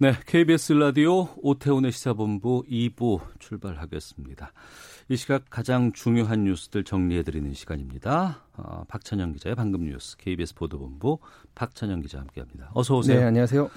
[0.00, 4.52] 네, KBS 라디오 오태훈의 시사본부 2부 출발하겠습니다.
[5.08, 8.44] 이 시각 가장 중요한 뉴스들 정리해드리는 시간입니다.
[8.56, 11.18] 어, 박찬영 기자의 방금 뉴스 KBS 보도본부
[11.56, 12.70] 박찬영 기자 함께합니다.
[12.74, 13.18] 어서 오세요.
[13.18, 13.68] 네, 안녕하세요.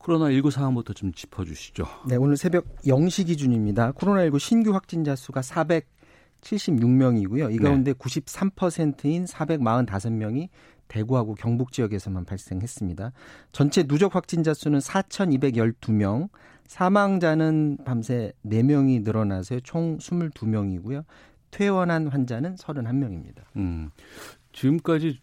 [0.00, 1.86] 코로나19 상황부터 좀 짚어주시죠.
[2.08, 3.92] 네, 오늘 새벽 0시 기준입니다.
[3.92, 7.54] 코로나19 신규 확진자 수가 476명이고요.
[7.54, 7.98] 이 가운데 네.
[8.00, 10.48] 93%인 445명이
[10.92, 13.12] 대구하고 경북 지역에서만 발생했습니다.
[13.52, 16.28] 전체 누적 확진자 수는 4,212명,
[16.66, 21.04] 사망자는 밤새 4명이 늘어나서 총 22명이고요.
[21.50, 23.42] 퇴원한 환자는 31명입니다.
[23.56, 23.90] 음,
[24.52, 25.18] 지금까지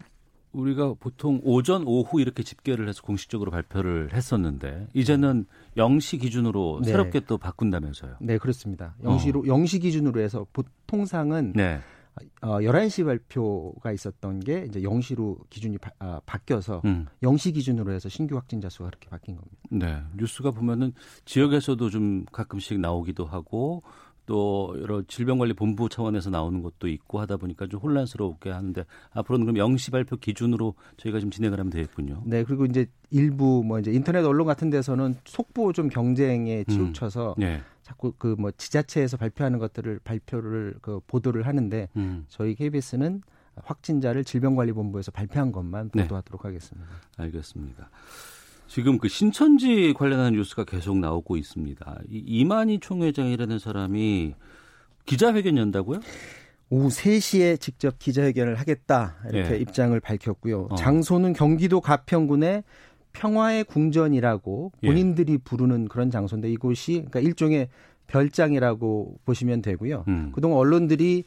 [0.52, 5.46] 우리가 보통 오전, 오후 이렇게 집계를 해서 공식적으로 발표를 했었는데 이제는
[5.78, 6.92] 0시 기준으로 네.
[6.92, 8.16] 새롭게 또 바꾼다면서요?
[8.22, 8.96] 네, 그렇습니다.
[9.04, 9.56] 0시로 어.
[9.56, 11.80] 0시 기준으로 해서 보통상은 네.
[12.42, 17.06] 어, 11시 발표가 있었던 게 이제 0시로 기준이 바, 아, 바뀌어서 음.
[17.22, 19.58] 0시 기준으로 해서 신규 확진자 수가 그렇게 바뀐 겁니다.
[19.70, 20.02] 네.
[20.18, 20.94] 뉴스가 보면은
[21.26, 23.84] 지역에서도 좀 가끔씩 나오기도 하고
[24.30, 29.92] 또 여러 질병관리본부 차원에서 나오는 것도 있고 하다 보니까 좀 혼란스럽게 하는데 앞으로는 그럼 0시
[29.92, 32.22] 발표 기준으로 저희가 좀 진행을 하면 되겠군요.
[32.28, 36.72] 네, 그리고 이제 일부 뭐 이제 인터넷 언론 같은 데서는 속보 좀 경쟁에 음.
[36.72, 37.42] 치우쳐서 음.
[37.42, 37.62] 네.
[37.90, 42.26] 자꾸 그 뭐 지자체에서 발표하는 것들을 발표를 그 보도를 하는데 음.
[42.30, 43.22] 저희 KBS는
[43.56, 46.04] 확진자를 질병관리본부에서 발표한 것만 네.
[46.04, 46.48] 보도하도록 네.
[46.48, 46.90] 하겠습니다.
[47.18, 47.90] 알겠습니다.
[48.68, 52.00] 지금 그 신천지 관련한 뉴스가 계속 나오고 있습니다.
[52.10, 54.36] 이 이만희 총회장이라는 사람이
[55.06, 56.00] 기자회견 연다고요?
[56.70, 59.58] 오후 3시에 직접 기자회견을 하겠다 이렇게 예.
[59.58, 60.68] 입장을 밝혔고요.
[60.70, 60.76] 어.
[60.76, 62.64] 장소는 경기도 가평군의
[63.14, 64.88] 평화의 궁전이라고 예.
[64.88, 65.38] 본인들이 예.
[65.38, 67.70] 부르는 그런 장소인데 이곳이 그러니까 일종의
[68.08, 70.06] 별장이라고 보시면 되고요.
[70.08, 70.32] 음.
[70.34, 71.26] 그동안 언론들이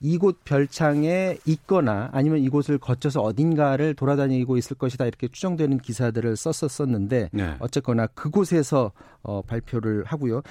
[0.00, 7.54] 이곳 별창에 있거나 아니면 이곳을 거쳐서 어딘가를 돌아다니고 있을 것이다 이렇게 추정되는 기사들을 썼었었는데 네.
[7.58, 10.42] 어쨌거나 그곳에서 어, 발표를 하고요.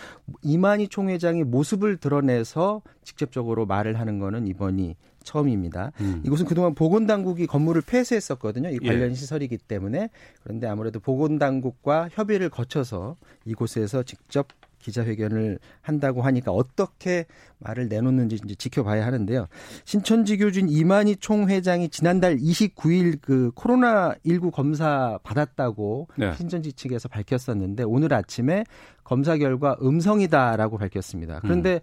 [0.41, 5.91] 이만희 총회장이 모습을 드러내서 직접적으로 말을 하는 거는 이번이 처음입니다.
[6.01, 6.21] 음.
[6.25, 8.69] 이곳은 그동안 보건당국이 건물을 폐쇄했었거든요.
[8.69, 9.13] 이 관련 예.
[9.13, 10.09] 시설이기 때문에
[10.43, 14.47] 그런데 아무래도 보건당국과 협의를 거쳐서 이곳에서 직접
[14.83, 17.25] 기자회견을 한다고 하니까 어떻게
[17.59, 19.47] 말을 내놓는지 이제 지켜봐야 하는데요.
[19.85, 26.33] 신천지 교준 이만희 총회장이 지난달 29일 그 코로나 19 검사 받았다고 네.
[26.35, 28.65] 신천지 측에서 밝혔었는데 오늘 아침에
[29.03, 31.39] 검사 결과 음성이다라고 밝혔습니다.
[31.41, 31.79] 그런데 음.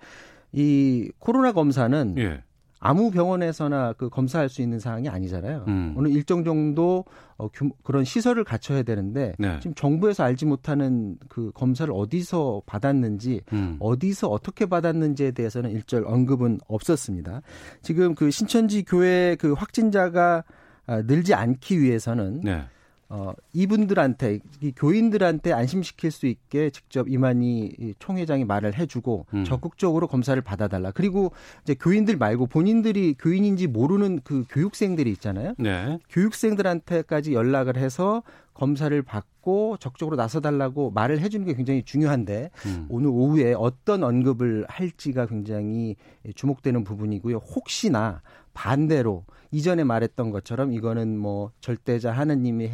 [0.53, 2.43] 이 코로나 검사는 예.
[2.81, 5.65] 아무 병원에서나 그 검사할 수 있는 사항이 아니잖아요.
[5.69, 5.95] 음.
[5.97, 7.05] 어느 일정 정도
[7.37, 9.59] 어, 규, 그런 시설을 갖춰야 되는데 네.
[9.61, 13.77] 지금 정부에서 알지 못하는 그 검사를 어디서 받았는지 음.
[13.81, 17.43] 어디서 어떻게 받았는지에 대해서는 일절 언급은 없었습니다.
[17.83, 20.45] 지금 그 신천지 교회 그 확진자가
[20.87, 22.65] 아, 늘지 않기 위해서는 네.
[23.13, 29.45] 어, 이분들한테, 이 교인들한테 안심시킬 수 있게 직접 이만희 총회장이 말을 해주고 음.
[29.45, 30.93] 적극적으로 검사를 받아달라.
[30.93, 31.33] 그리고
[31.65, 35.55] 이제 교인들 말고 본인들이 교인인지 모르는 그 교육생들이 있잖아요.
[35.59, 35.99] 네.
[36.09, 38.23] 교육생들한테까지 연락을 해서
[38.55, 42.87] 검사를 받고 적극적으로 나서달라고 말을 해주는 게 굉장히 중요한데 음.
[42.91, 45.97] 오늘 오후에 어떤 언급을 할지가 굉장히
[46.37, 47.39] 주목되는 부분이고요.
[47.39, 48.23] 혹시나
[48.55, 52.71] 반대로 이전에 말했던 것처럼 이거는 뭐 절대자 하느님이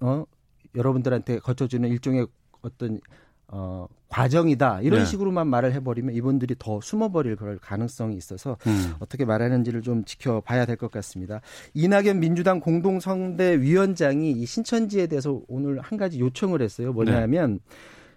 [0.00, 0.24] 어
[0.74, 2.26] 여러분들한테 거쳐주는 일종의
[2.62, 3.00] 어떤
[3.48, 5.06] 어 과정이다 이런 네.
[5.06, 8.94] 식으로만 말을 해버리면 이분들이 더 숨어버릴 그럴 가능성이 있어서 음.
[9.00, 11.40] 어떻게 말하는지를 좀 지켜봐야 될 것 같습니다.
[11.74, 16.92] 이낙연 민주당 공동성대 위원장이 이 신천지에 대해서 오늘 한 가지 요청을 했어요.
[16.92, 17.58] 뭐냐면 네.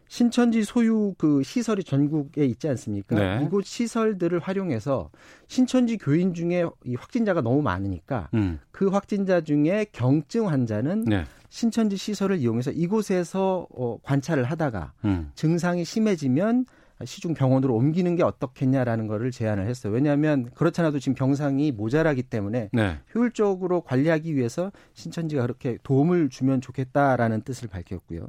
[0.09, 3.15] 신천지 소유 그 시설이 전국에 있지 않습니까?
[3.15, 3.43] 네.
[3.43, 5.09] 이곳 시설들을 활용해서
[5.47, 8.59] 신천지 교인 중에 이 확진자가 너무 많으니까 음.
[8.71, 11.25] 그 확진자 중에 경증 환자는 네.
[11.49, 15.31] 신천지 시설을 이용해서 이곳에서 어, 관찰을 하다가 음.
[15.35, 16.65] 증상이 심해지면
[17.05, 19.93] 시중 병원으로 옮기는 게 어떻겠냐라는 거를 제안을 했어요.
[19.93, 22.97] 왜냐하면 그렇잖아도 지금 병상이 모자라기 때문에 네.
[23.13, 28.27] 효율적으로 관리하기 위해서 신천지가 그렇게 도움을 주면 좋겠다라는 뜻을 밝혔고요.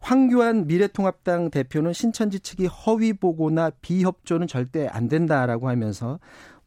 [0.00, 6.18] 황교안 미래통합당 대표는 신천지 측이 허위 보고나 비협조는 절대 안 된다라고 하면서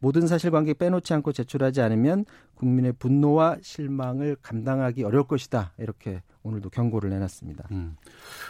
[0.02, 2.24] 모든 사실관계 빼놓지 않고 제출하지 않으면
[2.56, 5.74] 국민의 분노와 실망을 감당하기 어려울 것이다.
[5.78, 7.68] 이렇게 오늘도 경고를 내놨습니다.
[7.70, 7.96] 음,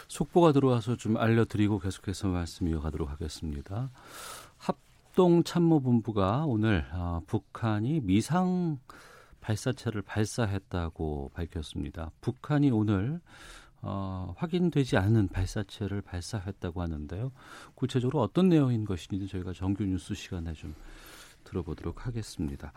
[0.07, 3.91] 속보가 들어와서 좀 알려드리고 계속해서 말씀 이어가도록 하겠습니다.
[4.57, 8.79] 합동참모본부가 오늘 어, 북한이 미상
[9.39, 12.09] 발사체를 발사했다고 밝혔습니다.
[12.21, 13.21] 북한이 오늘
[13.83, 17.31] 어, 확인되지 않은 발사체를 발사했다고 하는데요.
[17.75, 20.73] 구체적으로 어떤 내용인 것인지 저희가 정규 뉴스 시간에 좀
[21.43, 22.71] 들어보도록 하겠습니다.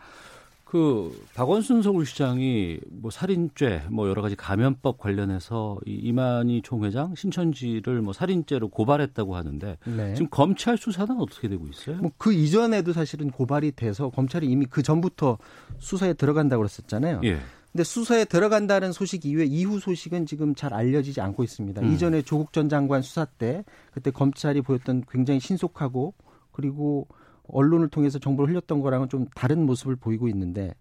[0.69, 8.11] 그 박원순 서울시장이 뭐 살인죄, 뭐 여러 가지 감염법 관련해서 이 이만희 총회장 신천지를 뭐
[8.11, 10.13] 살인죄로 고발했다고 하는데 네.
[10.13, 11.97] 지금 검찰 수사는 어떻게 되고 있어요?
[11.97, 15.37] 뭐 그 이전에도 사실은 고발이 돼서 검찰이 이미 그 전부터
[15.77, 17.21] 수사에 들어간다고 그랬었잖아요.
[17.23, 17.39] 예.
[17.71, 21.81] 근데 수사에 들어간다는 소식 이후에 이후 소식은 지금 잘 알려지지 않고 있습니다.
[21.81, 21.93] 음.
[21.93, 26.13] 이전에 조국 전 장관 수사 때 그때 검찰이 보였던 굉장히 신속하고
[26.51, 27.07] 그리고
[27.49, 30.73] 언론을 통해서 정보를 흘렸던 거랑은 좀 다른 모습을 보이고 있는데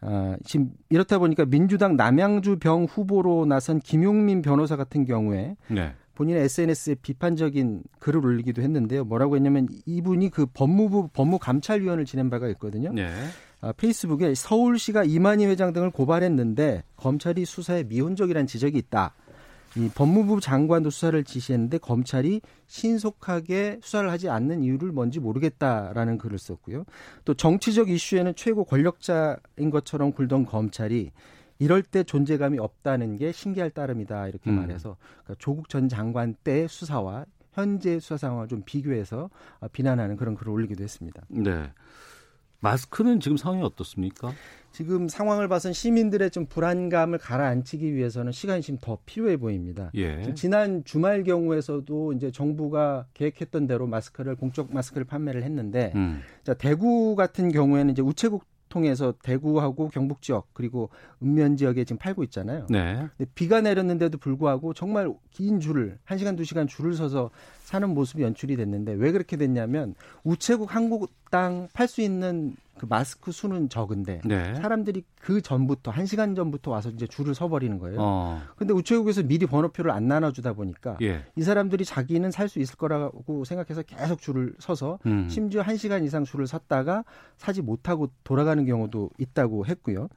[0.00, 5.92] 아, 지금 이렇다 보니까 민주당 남양주 병 후보로 나선 김용민 변호사 같은 경우에 네.
[6.14, 9.04] 본인의 SNS에 비판적인 글을 올리기도 했는데요.
[9.04, 12.92] 뭐라고 했냐면 이분이 그 법무부 법무감찰위원을 지낸 바가 있거든요.
[12.92, 13.10] 네.
[13.60, 19.14] 아, 페이스북에 서울시가 이만희 회장 등을 고발했는데 검찰이 수사에 미온적이라는 지적이 있다.
[19.76, 26.84] 이 법무부 장관도 수사를 지시했는데 검찰이 신속하게 수사를 하지 않는 이유를 뭔지 모르겠다라는 글을 썼고요.
[27.24, 31.10] 또 정치적 이슈에는 최고 권력자인 것처럼 굴던 검찰이
[31.58, 34.56] 이럴 때 존재감이 없다는 게 신기할 따름이다 이렇게 음.
[34.56, 39.30] 말해서 그러니까 조국 전 장관 때 수사와 현재 수사 상황을 좀 비교해서
[39.72, 41.22] 비난하는 그런 글을 올리기도 했습니다.
[41.28, 41.70] 네.
[42.64, 44.32] 마스크는 지금 상황이 어떻습니까?
[44.72, 49.90] 지금 상황을 봐선 시민들의 좀 불안감을 가라앉히기 위해서는 시간이 지금 더 필요해 보입니다.
[49.94, 50.34] 예.
[50.34, 56.22] 지난 주말 경우에서도 이제 정부가 계획했던 대로 마스크를 공적 마스크를 판매를 했는데 음.
[56.42, 60.90] 자, 대구 같은 경우에는 이제 우체국 통해서 대구하고 경북 지역 그리고
[61.22, 62.66] 읍면 지역에 지금 팔고 있잖아요.
[62.68, 63.08] 네.
[63.36, 67.30] 비가 내렸는데도 불구하고 정말 긴 줄을 1시간 2시간 줄을 서서
[67.62, 69.94] 사는 모습이 연출이 됐는데 왜 그렇게 됐냐면
[70.24, 74.54] 우체국 한국당 팔수 있는 그 마스크 수는 적은데 네.
[74.54, 77.98] 사람들이 그 전부터 한 시간 전부터 와서 이제 줄을 서버리는 거예요.
[78.00, 78.42] 어.
[78.56, 81.24] 근데 우체국에서 미리 번호표를 안 나눠주다 보니까 예.
[81.36, 85.28] 이 사람들이 자기는 살 수 있을 거라고 생각해서 계속 줄을 서서 음.
[85.30, 87.04] 심지어 한 시간 이상 줄을 섰다가
[87.38, 90.08] 사지 못하고 돌아가는 경우도 있다고 했고요.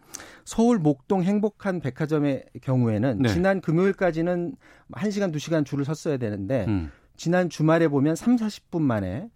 [0.43, 3.29] 서울 목동 행복한 백화점의 경우에는 네.
[3.29, 4.55] 지난 금요일까지는
[4.91, 6.91] 한 시간 두 시간 줄을 섰어야 되는데 음.
[7.15, 9.29] 지난 주말에 보면 3, 40분 만에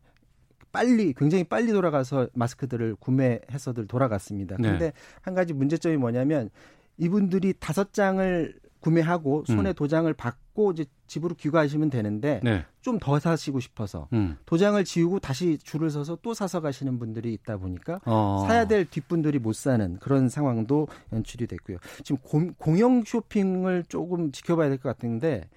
[0.72, 4.58] 빨리 굉장히 빨리 돌아가서 마스크들을 구매해서들 돌아갔습니다.
[4.60, 4.70] 네.
[4.70, 4.94] 근데 네.
[5.22, 6.50] 한 가지 문제점이 뭐냐면
[6.98, 9.74] 이분들이 다섯 장을 구매하고 손에 음.
[9.76, 12.66] 도장을 받고 이제 집으로 귀가하시면 되는데 네.
[12.82, 14.38] 좀더 사시고 싶어서 음.
[14.46, 18.44] 도장을 지우고 다시 줄을 서서 또 사서 가시는 분들이 있다 보니까 어.
[18.48, 21.78] 사야 될 뒷분들이 못 사는 그런 상황도 연출이 됐고요.
[22.04, 25.48] 지금 공, 공영 쇼핑을 조금 지켜봐야 될 것 같은데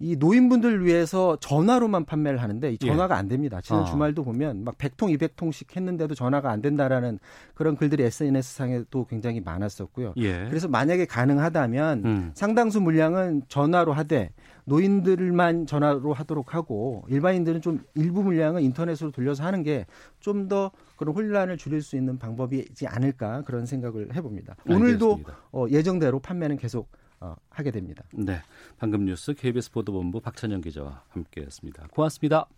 [0.00, 3.18] 이 노인분들 위해서 전화로만 판매를 하는데 이 전화가 예.
[3.18, 3.60] 안 됩니다.
[3.60, 3.84] 지난 어.
[3.84, 7.18] 주말도 보면 막 100통, 200통씩 했는데도 전화가 안 된다라는
[7.54, 10.14] 그런 글들이 SNS상에도 굉장히 많았었고요.
[10.18, 10.46] 예.
[10.48, 12.30] 그래서 만약에 가능하다면 음.
[12.34, 14.30] 상당수 물량은 전화로 하되
[14.66, 19.86] 노인들만 전화로 하도록 하고 일반인들은 좀 일부 물량은 인터넷으로 돌려서 하는 게
[20.20, 24.56] 좀 더 그런 혼란을 줄일 수 있는 방법이지 않을까 그런 생각을 해봅니다.
[24.68, 25.20] 오늘도
[25.52, 26.88] 어, 예정대로 판매는 계속
[27.20, 28.04] 어, 하게 됩니다.
[28.12, 28.40] 네,
[28.78, 31.88] 방금 뉴스 KBS 보도본부 박찬영 기자와 함께했습니다.
[31.90, 32.48] 고맙습니다.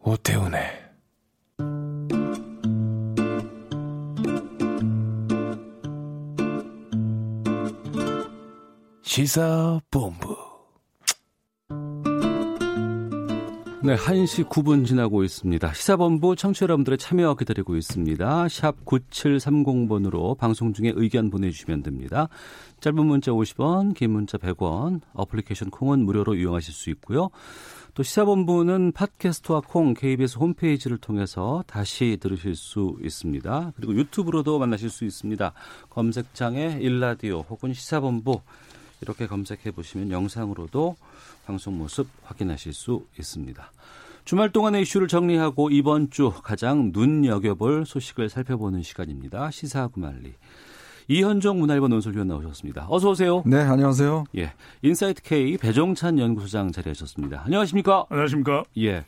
[0.00, 0.82] 오태훈의
[9.02, 10.41] 시사본부
[13.84, 15.72] 네, 1시 9분 지나고 있습니다.
[15.74, 18.48] 시사본부 청취자 여러분들의 참여 기다리고 있습니다.
[18.48, 22.28] 샵 9730번으로 방송 중에 의견 보내주시면 됩니다.
[22.78, 27.30] 짧은 문자 50원, 긴 문자 100원, 어플리케이션 콩은 무료로 이용하실 수 있고요.
[27.94, 33.72] 또 시사본부는 팟캐스트와 콩, KBS 홈페이지를 통해서 다시 들으실 수 있습니다.
[33.74, 35.52] 그리고 유튜브로도 만나실 수 있습니다.
[35.90, 38.42] 검색창에 일라디오 혹은 시사본부
[39.02, 40.96] 이렇게 검색해 보시면 영상으로도
[41.44, 43.72] 방송 모습 확인하실 수 있습니다.
[44.24, 49.50] 주말 동안의 이슈를 정리하고 이번 주 가장 눈여겨볼 소식을 살펴보는 시간입니다.
[49.50, 50.34] 시사구만리.
[51.08, 52.86] 이현종 문화일보 논설위원 나오셨습니다.
[52.88, 53.42] 어서 오세요.
[53.44, 54.24] 네, 안녕하세요.
[54.36, 54.52] 예.
[54.82, 57.42] 인사이트 K 배종찬 연구소장 자리하셨습니다.
[57.44, 58.06] 안녕하십니까?
[58.08, 58.62] 안녕하십니까?
[58.78, 59.04] 예.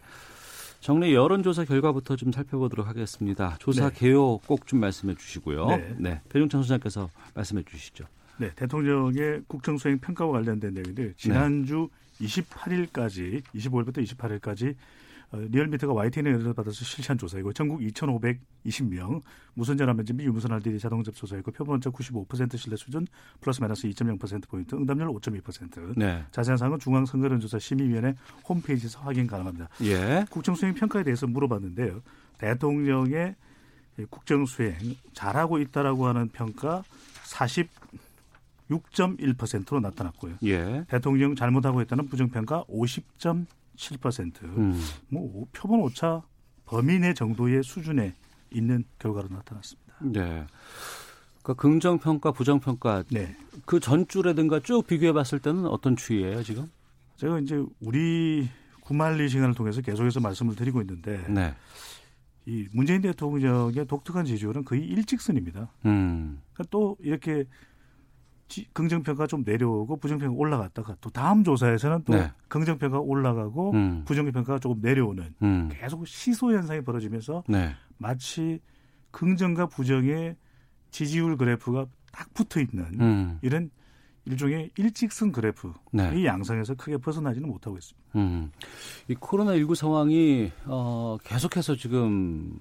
[0.80, 3.56] 정례 여론조사 결과부터 좀 살펴보도록 하겠습니다.
[3.60, 3.94] 조사 네.
[3.96, 5.66] 개요 꼭 좀 말씀해 주시고요.
[5.68, 5.94] 네.
[5.98, 6.20] 네.
[6.28, 8.04] 배종찬 소장께서 말씀해 주시죠.
[8.38, 11.88] 네, 대통령의 국정 수행 평가와 관련된 내용인데 지난주
[12.18, 12.26] 네.
[12.26, 14.74] 28일까지 25일부터 28일까지
[15.32, 19.20] 어, 리얼미터가 YTN에 의뢰를 받아서 실시한 조사이고 전국 2,520명
[19.54, 23.06] 무선 전 화 면접 및 유무선 RDD 자동 접조사이고 표본오차 95% 신뢰 수준
[23.40, 25.98] 플러스 마이너스 2.0% 포인트 응답률 5.2%.
[25.98, 26.24] 네.
[26.30, 28.14] 자세한 사항은 중앙선거론조사 심의위원회
[28.48, 29.68] 홈페이지에서 확인 가능합니다.
[29.82, 30.24] 예.
[30.30, 32.02] 국정 수행 평가에 대해서 물어봤는데요.
[32.38, 33.34] 대통령의
[34.10, 34.74] 국정 수행
[35.14, 36.82] 잘하고 있다라고 하는 평가
[38.70, 40.36] 46.1%로 나타났고요.
[40.44, 40.84] 예.
[40.88, 43.04] 대통령 잘못하고 있다는 부정평가 50.
[43.76, 44.42] 7%.
[44.44, 44.80] 음.
[45.08, 46.22] 뭐 표본 오차
[46.64, 48.14] 범위 내 정도의 수준에
[48.50, 49.94] 있는 결과로 나타났습니다.
[50.00, 50.46] 네.
[51.42, 53.36] 그러니까 긍정 평가, 부정 평가 네.
[53.66, 56.70] 그 전주라든가 쭉 비교해 봤을 때는 어떤 추이예요, 지금?
[57.16, 58.48] 제가 이제 우리
[58.80, 61.54] 구말리 시간을 통해서 계속해서 말씀을 드리고 있는데 네.
[62.46, 65.70] 이 문재인 대통령의 독특한 지지율은 거의 일직선입니다.
[65.86, 66.40] 음.
[66.52, 67.44] 그러니까 또 이렇게
[68.72, 72.30] 긍정평가 좀 내려오고 부정평가 올라갔다가 또 다음 조사에서는 또 네.
[72.48, 74.04] 긍정평가 올라가고 음.
[74.04, 75.70] 부정평가가 조금 내려오는 음.
[75.72, 77.74] 계속 시소 현상이 벌어지면서 네.
[77.96, 78.60] 마치
[79.10, 80.36] 긍정과 부정의
[80.90, 83.38] 지지율 그래프가 딱 붙어 있는 음.
[83.42, 83.70] 이런
[84.26, 86.12] 일종의 일직선 그래프 네.
[86.14, 88.08] 이 양상에서 크게 벗어나지는 못하고 있습니다.
[88.16, 88.50] 음.
[89.08, 92.56] 이 코로나 19 상황이 어, 계속해서 지금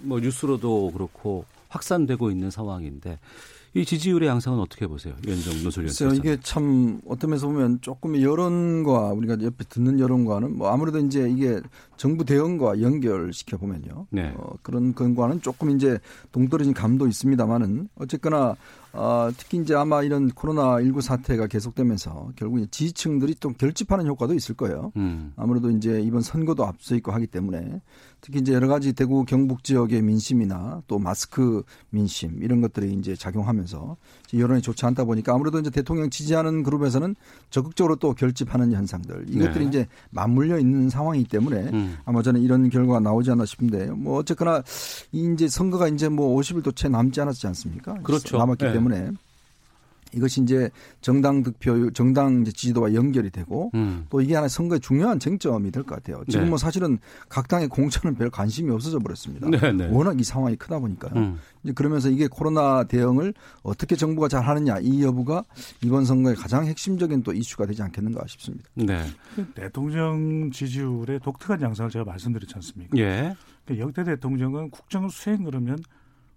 [0.00, 3.18] 뭐 뉴스로도 그렇고 확산되고 있는 상황인데
[3.74, 5.14] 이 지지율의 양상은 어떻게 보세요?
[5.26, 6.16] 위원장 노설위원.
[6.16, 11.58] 이게 참 어떤 면에서 보면 조금 여론과 우리가 옆에 듣는 여론과는 뭐 아무래도 이제 이게
[11.96, 14.06] 정부 대응과 연결시켜 보면요.
[14.10, 14.34] 네.
[14.36, 15.98] 어, 그런 건과는 조금 이제
[16.32, 18.56] 동떨어진 감도 있습니다만은 어쨌거나
[18.92, 24.92] 어, 특히 이제 아마 이런 코로나19 사태가 계속되면서 결국 지지층들이 또 결집하는 효과도 있을 거예요.
[24.96, 25.32] 음.
[25.36, 27.80] 아무래도 이제 이번 선거도 앞서 있고 하기 때문에
[28.22, 33.96] 특히 이제 여러 가지 대구 경북 지역의 민심이나 또 마스크 민심 이런 것들이 이제 작용하면서
[34.32, 37.16] 여론이 좋지 않다 보니까 아무래도 이제 대통령 지지하는 그룹에서는
[37.50, 39.68] 적극적으로 또 결집하는 현상들 이것들이 네.
[39.68, 41.98] 이제 맞물려 있는 상황이기 때문에 음.
[42.04, 44.62] 아마 저는 이런 결과가 나오지 않나 싶은데 뭐 어쨌거나
[45.10, 47.94] 이제 선거가 이제 뭐 50일도 채 남지 않았지 않습니까?
[48.04, 48.38] 그렇죠.
[48.38, 48.72] 남았기 네.
[48.72, 49.10] 때문에
[50.14, 54.06] 이것이 이제 정당 득표, 정당 지지도와 연결이 되고 음.
[54.10, 56.22] 또 이게 하나 선거의 중요한 쟁점이 될 것 같아요.
[56.28, 56.48] 지금 네.
[56.50, 59.48] 뭐 사실은 각 당의 공천은 별 관심이 없어져 버렸습니다.
[59.48, 59.88] 네, 네.
[59.90, 61.12] 워낙 이 상황이 크다 보니까요.
[61.16, 61.38] 음.
[61.64, 65.44] 이제 그러면서 이게 코로나 대응을 어떻게 정부가 잘 하느냐 이 여부가
[65.82, 68.68] 이번 선거의 가장 핵심적인 또 이슈가 되지 않겠는가 싶습니다.
[68.74, 69.04] 네.
[69.54, 72.96] 대통령 지지율의 독특한 양상을 제가 말씀드렸지 않습니까?
[72.98, 73.34] 예.
[73.64, 75.78] 그러니까 역대 대통령은 국정 수행 그러면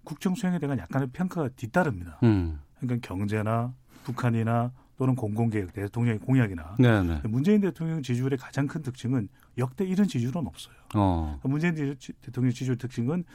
[0.03, 2.19] 국정 수행에 대한 약간의 평가가 뒤따릅니다.
[2.23, 2.59] 음.
[2.87, 3.73] 그러니까 경제나
[4.03, 7.21] 북한이나 또는 공공개혁 대통령의 공약이나 네네.
[7.21, 7.21] 네.
[7.25, 9.27] 문재인 대통령 지지율의 가장 큰 특징은
[9.57, 10.75] 역대 이런 지지율은 없어요.
[10.95, 11.37] 어.
[11.41, 13.25] 그러니까 문재인 대통령 지지율 특징은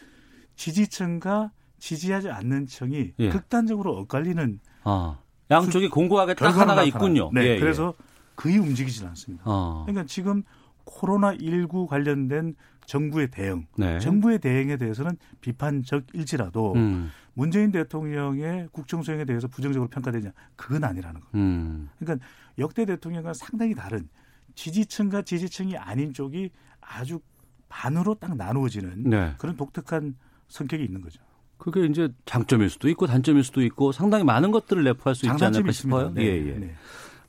[0.56, 3.28] 지지층과 지지하지 않는 층이 예.
[3.30, 5.18] 극단적으로 엇갈리는 어.
[5.50, 7.30] 양쪽이 수, 공고하게 딱 하나가 있군요.
[7.32, 7.58] 네, 예, 예.
[7.58, 8.04] 그래서 예.
[8.36, 9.44] 거의 움직이질 않습니다.
[9.46, 9.84] 어.
[9.86, 10.42] 그러니까 지금
[10.84, 12.54] 코로나 19 관련된
[12.86, 13.98] 정부의 대응, 네.
[14.00, 17.10] 정부의 대응에 대해서는 비판적 일지라도 음.
[17.34, 21.38] 문재인 대통령의 국정 수행에 대해서 부정적으로 평가되냐 그건 아니라는 겁니다.
[21.38, 21.88] 음.
[21.98, 22.26] 그러니까
[22.58, 24.08] 역대 대통령과 상당히 다른
[24.54, 27.20] 지지층과 지지층이 아닌 쪽이 아주
[27.68, 29.34] 반으로 딱 나누어지는 네.
[29.38, 30.16] 그런 독특한
[30.48, 31.22] 성격이 있는 거죠.
[31.56, 35.72] 그게 이제 장점일 수도 있고 단점일 수도 있고 상당히 많은 것들을 내포할 수 있지 않을까
[35.72, 36.10] 싶어요.
[36.10, 36.22] 네.
[36.22, 36.58] 예, 예.
[36.58, 36.74] 네.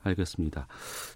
[0.04, 0.68] 알겠습니다.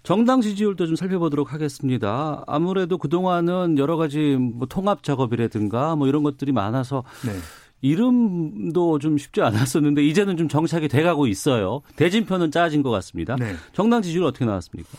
[0.04, 2.44] 정당 지지율도 좀 살펴보도록 하겠습니다.
[2.46, 7.32] 아무래도 그동안은 여러 가지 뭐 통합 작업이라든가 뭐 이런 것들이 많아서 네.
[7.80, 11.82] 이름도 좀 쉽지 않았었는데 이제는 좀 정착이 돼가고 있어요.
[11.96, 13.36] 대진표는 짜진 것 같습니다.
[13.36, 13.54] 네.
[13.72, 14.90] 정당 지지율 어떻게 나왔습니까?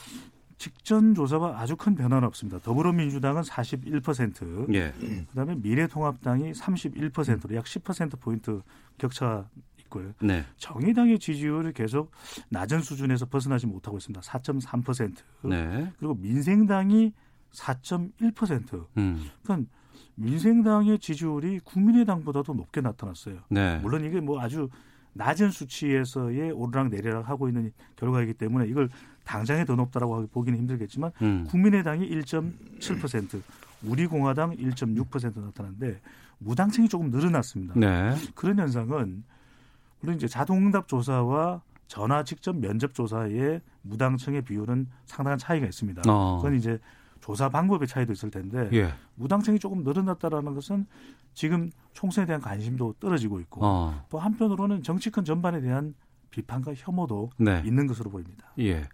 [0.58, 2.60] 직전 조사와 아주 큰 변화는 없습니다.
[2.60, 4.94] 더불어민주당은 41%, 예.
[5.30, 8.62] 그다음에 미래통합당이 31%로 약 10% 포인트
[8.98, 9.48] 격차
[9.82, 10.14] 있고요.
[10.22, 10.44] 네.
[10.58, 12.12] 정의당의 지지율이 계속
[12.50, 14.22] 낮은 수준에서 벗어나지 못하고 있습니다.
[14.22, 15.16] 4.3%.
[15.44, 15.92] 네.
[16.00, 17.14] 그리고 민생당이
[17.54, 18.86] 4.1%.
[18.98, 19.26] 음.
[19.44, 19.70] 그러니까
[20.18, 23.38] 민생당의 지지율이 국민의당보다도 높게 나타났어요.
[23.50, 23.78] 네.
[23.80, 24.70] 물론 이게 뭐 아주
[25.14, 28.90] 낮은 수치에서의 오르락 내리락 하고 있는 결과이기 때문에 이걸
[29.24, 31.46] 당장에 더 높다라고 보기는 힘들겠지만 음.
[31.48, 33.42] 국민의당이 1.7%,
[33.84, 36.00] 우리공화당 1.6% 나타났는데
[36.40, 37.74] 무당층이 조금 늘어났습니다.
[37.76, 38.16] 네.
[38.36, 39.24] 그런 현상은
[40.00, 46.04] 물론 이제 자동응답 조사와 전화 직접 면접 조사의 무당층의 비율은 상당한 차이가 있습니다.
[46.08, 46.38] 어.
[46.38, 46.80] 그건 이제
[47.28, 48.94] 조사 방법의 차이도 있을 텐데 예.
[49.16, 50.86] 무당층이 조금 늘어났다라는 것은
[51.34, 54.02] 지금 총선에 대한 관심도 떨어지고 있고 어.
[54.08, 55.94] 또 한편으로는 정치권 전반에 대한
[56.32, 57.62] 비판과 혐오도 네.
[57.66, 58.54] 있는 것으로 보입니다.
[58.60, 58.88] 예.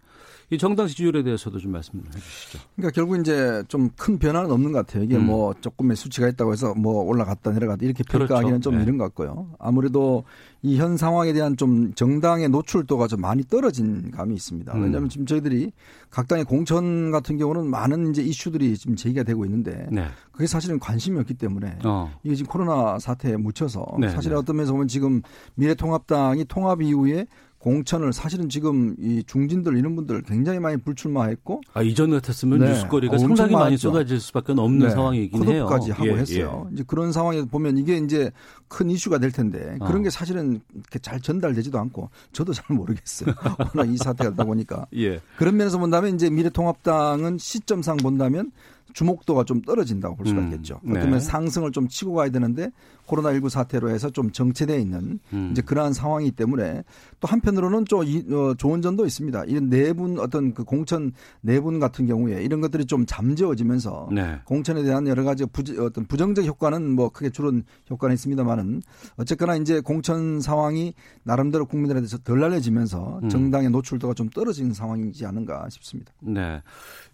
[0.50, 2.58] 이 정당 지지율에 대해서도 좀 말씀해 주시죠.
[2.74, 5.04] 그러니까 결국 이제 좀 큰 변화는 없는 것 같아요.
[5.04, 5.26] 이게 음.
[5.26, 8.62] 뭐 조금의 수치가 있다고 해서 뭐 올라갔다 내려갔다 이렇게 평가하기는 그렇죠.
[8.70, 8.82] 좀 네.
[8.82, 9.52] 이른 것 같고요.
[9.60, 10.24] 아무래도
[10.64, 14.72] 이 현 상황에 대한 좀 정당의 노출도가 좀 많이 떨어진 감이 있습니다.
[14.74, 14.82] 음.
[14.82, 15.72] 왜냐하면 지금 저희들이
[16.08, 20.06] 각 당의 공천 같은 경우는 많은 이제 이슈들이 지금 제기가 되고 있는데 네.
[20.32, 22.10] 그게 사실은 관심이 없기 때문에 어.
[22.22, 24.36] 이게 지금 코로나 사태에 묻혀서 네, 사실 네.
[24.36, 25.20] 어떤 면에서 보면 지금
[25.56, 27.26] 미래통합당이 통합 이후에
[27.64, 32.68] 공천을 사실은 지금 이 중진들 이런 분들 굉장히 많이 불출마했고 아 이전 같았으면 네.
[32.68, 34.90] 뉴스거리가 상당히 많이 쏟아질 수밖에 없는 네.
[34.90, 35.64] 상황이긴 해요.
[35.64, 36.66] 코드까지 하고 예, 했어요.
[36.68, 36.74] 예.
[36.74, 38.30] 이제 그런 상황에 보면 이게 이제
[38.68, 40.02] 큰 이슈가 될 텐데 그런 어.
[40.02, 40.60] 게 사실은
[41.00, 43.34] 잘 전달되지도 않고 저도 잘 모르겠어요.
[43.74, 45.22] 워낙 이 사태가 되다 보니까 예.
[45.38, 48.52] 그런 면에서 본다면 이제 미래통합당은 시점상 본다면
[48.94, 50.80] 주목도가 좀 떨어진다고 볼 수가 음, 있겠죠.
[50.84, 51.00] 음, 네.
[51.00, 52.70] 어쩌면 상승을 좀 치고 가야 되는데
[53.06, 55.48] 코로나19 사태로 해서 좀 정체되어 있는 음.
[55.50, 56.84] 이제 그러한 상황이기 때문에
[57.20, 59.44] 또 한편으로는 좀 어, 좋은 점도 있습니다.
[59.44, 64.38] 이런 내분 어떤 그 공천 내분 같은 경우에 이런 것들이 좀 잠재워지면서 네.
[64.44, 68.82] 공천에 대한 여러 가지 부, 어떤 부정적 효과는 뭐 크게 줄은 효과는 있습니다만은
[69.16, 73.28] 어쨌거나 이제 공천 상황이 나름대로 국민들한테서 덜 알려지면서 음.
[73.28, 76.12] 정당의 노출도가 좀 떨어지는 상황이지 않은가 싶습니다.
[76.20, 76.62] 네.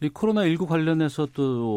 [0.03, 1.70] 이 코로나19 관련해서 또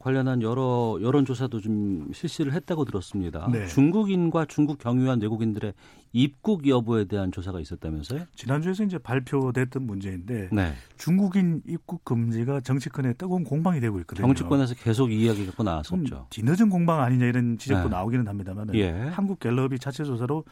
[0.00, 3.46] 관련한 여러 여론조사도 좀 실시를 했다고 들었습니다.
[3.52, 3.66] 네.
[3.66, 5.74] 중국인과 중국 경유한 외국인들의
[6.14, 8.24] 입국 여부에 대한 조사가 있었다면서요?
[8.34, 10.72] 지난주에서 이제 발표됐던 문제인데 네.
[10.96, 14.26] 중국인 입국 금지가 정치권에 뜨거운 공방이 되고 있거든요.
[14.26, 16.28] 정치권에서 계속 이야기가 나왔었죠.
[16.30, 17.90] 뒤늦은 공방 아니냐 이런 지적도 네.
[17.90, 18.90] 나오기는 합니다만 예.
[18.90, 20.44] 한국 갤럽이 자체 조사로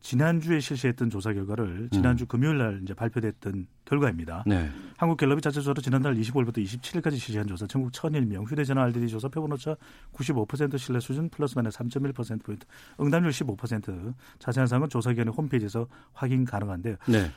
[0.00, 2.26] 지난주에 실시했던 조사 결과를 지난주 음.
[2.26, 4.44] 금요일 날 이제 발표됐던 결과입니다.
[4.46, 4.70] 네.
[4.96, 9.76] 한국갤럽이 자체조사로 지난달 25일부터 27일까지 실시한 조사 전국 1001명 휴대전화 RDD 조사 표본오차
[10.14, 12.66] 95% 신뢰 수준 플러스 마이너스 3.1%포인트
[12.98, 16.96] 응답률 15% 자세한 사항은 조사기관의 홈페이지에서 확인 가능한데요.
[17.06, 17.30] 네.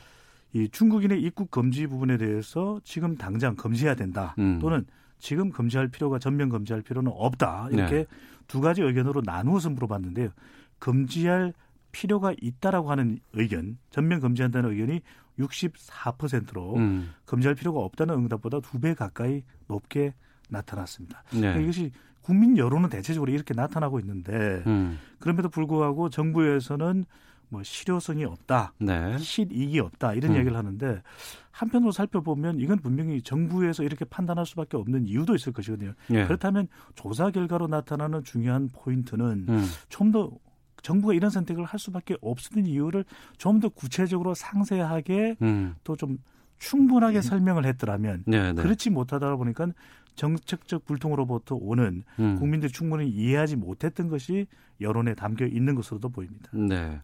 [0.54, 4.58] 이 중국인의 입국 금지 부분에 대해서 지금 당장 금지해야 된다 음.
[4.60, 4.86] 또는
[5.18, 8.06] 지금 금지할 필요가 전면 금지할 필요는 없다 이렇게 네.
[8.46, 10.30] 두 가지 의견으로 나누어서 물어봤는데요.
[10.78, 11.52] 금지할
[11.94, 15.00] 필요가 있다라고 하는 의견, 전면 금지한다는 의견이
[15.38, 17.12] 64%로 음.
[17.24, 20.12] 금지할 필요가 없다는 응답보다 두 배 가까이 높게
[20.50, 21.22] 나타났습니다.
[21.32, 21.40] 네.
[21.40, 24.98] 그러니까 이것이 국민 여론은 대체적으로 이렇게 나타나고 있는데 음.
[25.20, 27.04] 그럼에도 불구하고 정부에서는
[27.50, 29.16] 뭐 실효성이 없다, 네.
[29.18, 30.36] 실익이 없다 이런 음.
[30.38, 31.02] 얘기를 하는데
[31.52, 35.92] 한편으로 살펴보면 이건 분명히 정부에서 이렇게 판단할 수밖에 없는 이유도 있을 것이거든요.
[36.08, 36.26] 네.
[36.26, 39.64] 그렇다면 조사 결과로 나타나는 중요한 포인트는 음.
[39.88, 40.32] 좀더
[40.84, 43.04] 정부가 이런 선택을 할 수밖에 없었던 이유를
[43.38, 45.74] 좀 더 구체적으로 상세하게 음.
[45.84, 46.18] 또좀
[46.58, 48.62] 충분하게 설명을 했더라면 네, 네.
[48.62, 49.68] 그렇지 못하다 보니까
[50.16, 52.36] 정책적 불통으로부터 오는 음.
[52.36, 54.46] 국민들이 충분히 이해하지 못했던 것이
[54.80, 56.50] 여론에 담겨 있는 것으로도 보입니다.
[56.52, 57.00] 네.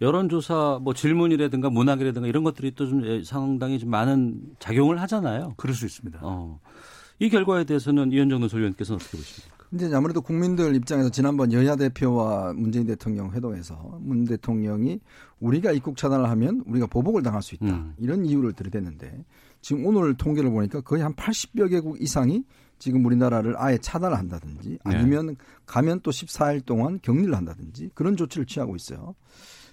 [0.00, 5.54] 여론조사 뭐 질문이라든가 문학이라든가 이런 것들이 또 좀 상당히 좀 많은 작용을 하잖아요.
[5.56, 6.18] 그럴 수 있습니다.
[6.22, 6.60] 어.
[7.20, 9.63] 이 결과에 대해서는 이현정 논설위원께서는 어떻게 보십니까?
[9.72, 15.00] 이제 아무래도 국민들 입장에서 지난번 여야 대표와 문재인 대통령 회동에서 문 대통령이
[15.40, 17.66] 우리가 입국 차단을 하면 우리가 보복을 당할 수 있다.
[17.66, 17.94] 음.
[17.98, 19.24] 이런 이유를 들이댔는데
[19.60, 22.44] 지금 오늘 통계를 보니까 거의 한 80여 개국 이상이
[22.78, 24.78] 지금 우리나라를 아예 차단을 한다든지 네.
[24.84, 25.34] 아니면 네.
[25.66, 29.14] 가면 또 14일 동안 격리를 한다든지 그런 조치를 취하고 있어요.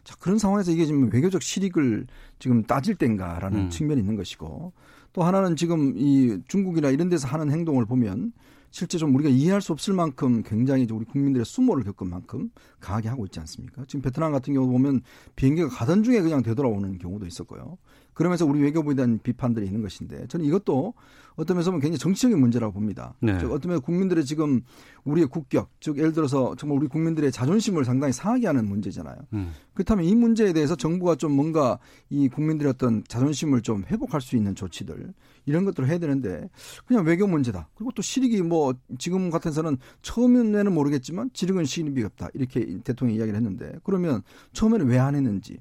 [0.04, 2.08] 자, 그런 상황에서 이게 지금 외교적 실익을
[2.40, 3.70] 지금 따질 땐가라는 음.
[3.70, 4.74] 측면이 있는 것이고
[5.14, 8.32] 또 하나는 지금 이 중국이나 이런 데서 하는 행동을 보면
[8.72, 13.26] 실제 좀 우리가 이해할 수 없을 만큼 굉장히 우리 국민들의 수모를 겪은 만큼 강하게 하고
[13.26, 13.84] 있지 않습니까?
[13.86, 15.02] 지금 베트남 같은 경우 보면
[15.36, 17.78] 비행기가 가던 중에 그냥 되돌아오는 경우도 있었고요.
[18.22, 20.94] 그러면서 우리 외교부에 대한 비판들이 있는 것인데 저는 이것도
[21.36, 23.16] 어떤 면에서 보면 굉장히 정치적인 문제라고 봅니다.
[23.20, 23.40] 네.
[23.40, 24.62] 즉 어떤 면 국민들의 지금
[25.06, 29.16] 우리의 국격, 즉 예를 들어서 정말 우리 국민들의 자존심을 상당히 상하게 하는 문제잖아요.
[29.34, 29.54] 음.
[29.74, 31.80] 그렇다면 이 문제에 대해서 정부가 좀 뭔가
[32.10, 35.14] 이 국민들의 어떤 자존심을 좀 회복할 수 있는 조치들
[35.46, 36.48] 이런 것들을 해야 되는데
[36.86, 37.70] 그냥 외교 문제다.
[37.74, 42.30] 그리고 또 실익이 뭐 지금 같은서는 처음에는 모르겠지만 지력은 실익이 없다.
[42.36, 44.22] 이렇게 대통령이 이야기를 했는데 그러면
[44.54, 45.58] 처음에는 왜 안 했는지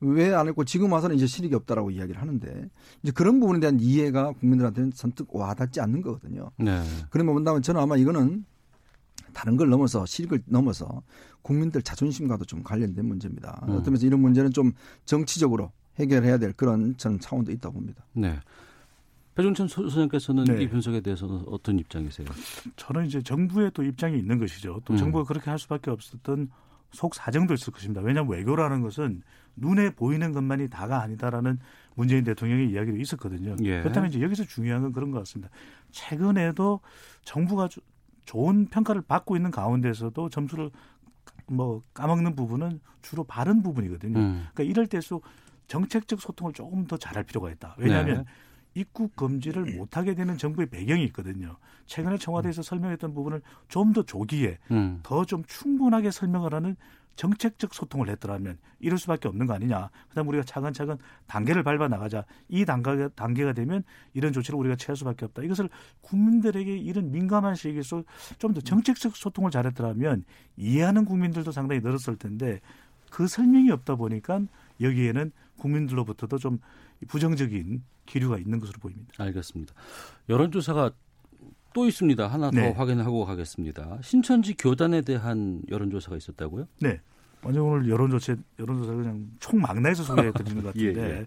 [0.00, 2.68] 왜 안 했고 지금 와서는 이제 실익이 없다라고 이야기를 하는데
[3.02, 6.50] 이제 그런 부분에 대한 이해가 국민들한테는 선뜻 와닿지 않는 거거든요.
[6.56, 6.82] 네.
[7.10, 8.44] 그러면 본다면 저는 아마 이거는
[9.32, 11.02] 다른 걸 넘어서 실익을 넘어서
[11.42, 13.60] 국민들 자존심과도 좀 관련된 문제입니다.
[13.64, 13.72] 음.
[13.72, 14.72] 어떤 면에서 이런 문제는 좀
[15.04, 18.04] 정치적으로 해결해야 될 그런 저는 차원도 있다고 봅니다.
[18.12, 18.38] 네.
[19.34, 20.62] 배종찬 소장께서는 네.
[20.62, 22.26] 이 분석에 대해서는 어떤 입장이세요?
[22.76, 24.80] 저는 이제 정부의 또 입장이 있는 것이죠.
[24.84, 24.96] 또 음.
[24.96, 26.50] 정부가 그렇게 할 수밖에 없었던
[26.92, 28.00] 속 사정도 있을 것입니다.
[28.00, 29.22] 왜냐하면 외교라는 것은
[29.56, 31.58] 눈에 보이는 것만이 다가 아니다라는
[31.94, 33.56] 문재인 대통령의 이야기도 있었거든요.
[33.62, 33.80] 예.
[33.80, 35.50] 그렇다면 이제 여기서 중요한 건 그런 것 같습니다.
[35.90, 36.80] 최근에도
[37.24, 37.68] 정부가
[38.24, 40.70] 좋은 평가를 받고 있는 가운데서도 점수를
[41.46, 44.18] 뭐 까먹는 부분은 주로 바른 부분이거든요.
[44.18, 44.46] 음.
[44.52, 45.24] 그러니까 이럴 때일수록
[45.66, 47.74] 정책적 소통을 조금 더 잘할 필요가 있다.
[47.78, 48.24] 왜냐하면 네.
[48.74, 51.56] 입국 금지를 못하게 되는 정부의 배경이 있거든요.
[51.86, 55.00] 최근에 청와대에서 설명했던 부분을 좀 더 조기에 음.
[55.02, 56.76] 더좀 충분하게 설명을 하는
[57.16, 59.90] 정책적 소통을 했더라면 이럴 수밖에 없는 거 아니냐.
[60.08, 62.24] 그다음 우리가 차근차근 단계를 밟아 나가자.
[62.48, 63.82] 이 단계가 단계가 되면
[64.14, 65.42] 이런 조치를 우리가 취할 수밖에 없다.
[65.42, 65.68] 이것을
[66.00, 68.04] 국민들에게 이런 민감한 시기에서
[68.38, 70.24] 좀 더 정책적 소통을 잘했더라면
[70.56, 72.60] 이해하는 국민들도 상당히 늘었을 텐데
[73.10, 74.40] 그 설명이 없다 보니까
[74.80, 76.58] 여기에는 국민들로부터도 좀
[77.08, 79.12] 부정적인 기류가 있는 것으로 보입니다.
[79.18, 79.72] 알겠습니다.
[80.28, 80.90] 여론조사가
[81.72, 82.26] 또 있습니다.
[82.26, 82.72] 하나 더 네.
[82.72, 83.98] 확인하고 가겠습니다.
[84.02, 86.66] 신천지 교단에 대한 여론조사가 있었다고요?
[86.80, 87.00] 네.
[87.42, 91.26] 완전 오늘 여론조사 여론조사 그냥 총망라해서 소개해 드리는 것 같은데 예, 예.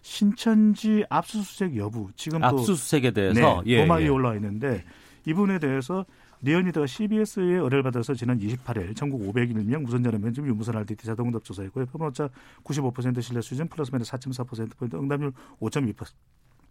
[0.00, 4.08] 신천지 압수수색 여부 지금 압수수색에 대해서 네, 도마에 예, 예.
[4.08, 4.84] 올라와 있는데
[5.26, 6.04] 이분에 대해서
[6.42, 11.86] 리얼미터가 CBS의 의뢰를 받아서 지난 28일 전국 501명 무선전화 면접 유무선 RDT 자동응답 조사했고요.
[11.86, 12.28] 표본오차
[12.64, 16.06] 95% 신뢰 수준 플러스 마이너스 4.4%포인트 응답률 5.2%.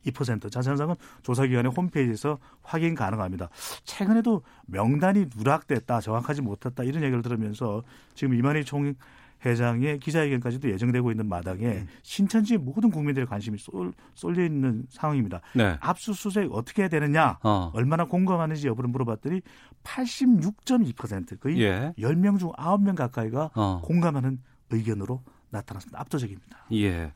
[0.05, 3.49] 2% 자세한 조사 기관의 홈페이지에서 확인 가능합니다.
[3.83, 7.83] 최근에도 명단이 누락됐다, 정확하지 못했다 이런 얘기를 들으면서
[8.15, 8.95] 지금 이만희 총
[9.43, 11.87] 회장의 기자회견까지도 예정되고 있는 마당에 음.
[12.03, 15.41] 신천지 모든 국민들의 관심이 쏠, 쏠려 있는 상황입니다.
[15.55, 15.77] 네.
[15.81, 17.71] 압수수색 어떻게 해야 되느냐, 어.
[17.73, 19.41] 얼마나 공감하는지 여부를 물어봤더니
[19.83, 21.93] 86.2% 거의 예.
[21.97, 23.81] 10명 중 9명 가까이가 어.
[23.83, 25.99] 공감하는 의견으로 나타났습니다.
[25.99, 26.65] 압도적입니다.
[26.73, 27.13] 예.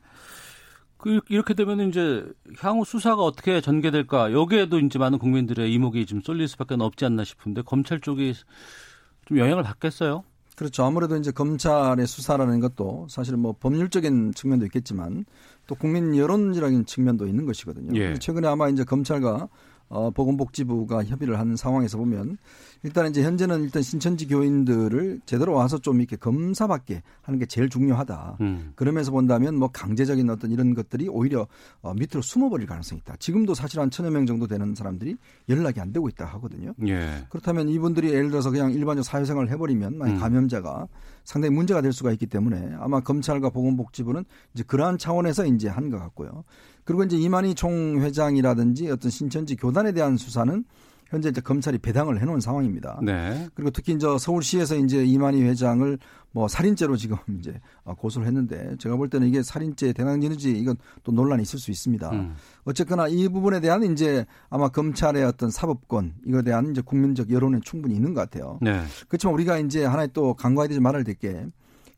[0.98, 2.26] 그 이렇게 되면 이제
[2.58, 7.62] 향후 수사가 어떻게 전개될까 여기에도 이제 많은 국민들의 이목이 좀 쏠릴 수밖에 없지 않나 싶은데
[7.62, 8.34] 검찰 쪽이
[9.26, 10.24] 좀 영향을 받겠어요?
[10.56, 10.84] 그렇죠.
[10.84, 15.26] 아무래도 이제 검찰의 수사라는 것도 사실 뭐 법률적인 측면도 있겠지만
[15.66, 17.94] 또 국민 여론이라는 측면도 있는 것이거든요.
[18.00, 18.14] 예.
[18.18, 19.48] 최근에 아마 이제 검찰과
[19.88, 22.38] 어, 보건복지부가 협의를 하는 상황에서 보면
[22.82, 28.36] 일단 이제 현재는 일단 신천지 교인들을 제대로 와서 좀 이렇게 검사받게 하는 게 제일 중요하다.
[28.40, 28.72] 음.
[28.74, 31.46] 그러면서 본다면 뭐 강제적인 어떤 이런 것들이 오히려
[31.80, 33.16] 어, 밑으로 숨어버릴 가능성이 있다.
[33.18, 35.16] 지금도 사실 한 천여 명 정도 되는 사람들이
[35.48, 36.74] 연락이 안 되고 있다 하거든요.
[36.86, 37.24] 예.
[37.30, 40.18] 그렇다면 이분들이 예를 들어서 그냥 일반적 사회생활을 해버리면 만약 음.
[40.20, 40.86] 감염자가
[41.24, 45.98] 상당히 문제가 될 수가 있기 때문에 아마 검찰과 보건복지부는 이제 그러한 차원에서 이제 한 것
[46.00, 46.42] 같고요.
[46.86, 50.64] 그리고 이제 이만희 총 회장이라든지 어떤 신천지 교단에 대한 수사는
[51.08, 53.00] 현재 이제 검찰이 배당을 해놓은 상황입니다.
[53.02, 53.48] 네.
[53.54, 55.98] 그리고 특히 이제 서울시에서 이제 이만희 회장을
[56.32, 61.42] 뭐 살인죄로 지금 이제 고소를 했는데 제가 볼 때는 이게 살인죄 대항진인지 이건 또 논란이
[61.42, 62.10] 있을 수 있습니다.
[62.10, 62.34] 음.
[62.64, 67.94] 어쨌거나 이 부분에 대한 이제 아마 검찰의 어떤 사법권 이거에 대한 이제 국민적 여론은 충분히
[67.96, 68.58] 있는 것 같아요.
[68.62, 68.82] 네.
[69.08, 71.46] 그렇지만 우리가 이제 하나의 또 간과해야 되지 말아야 될 게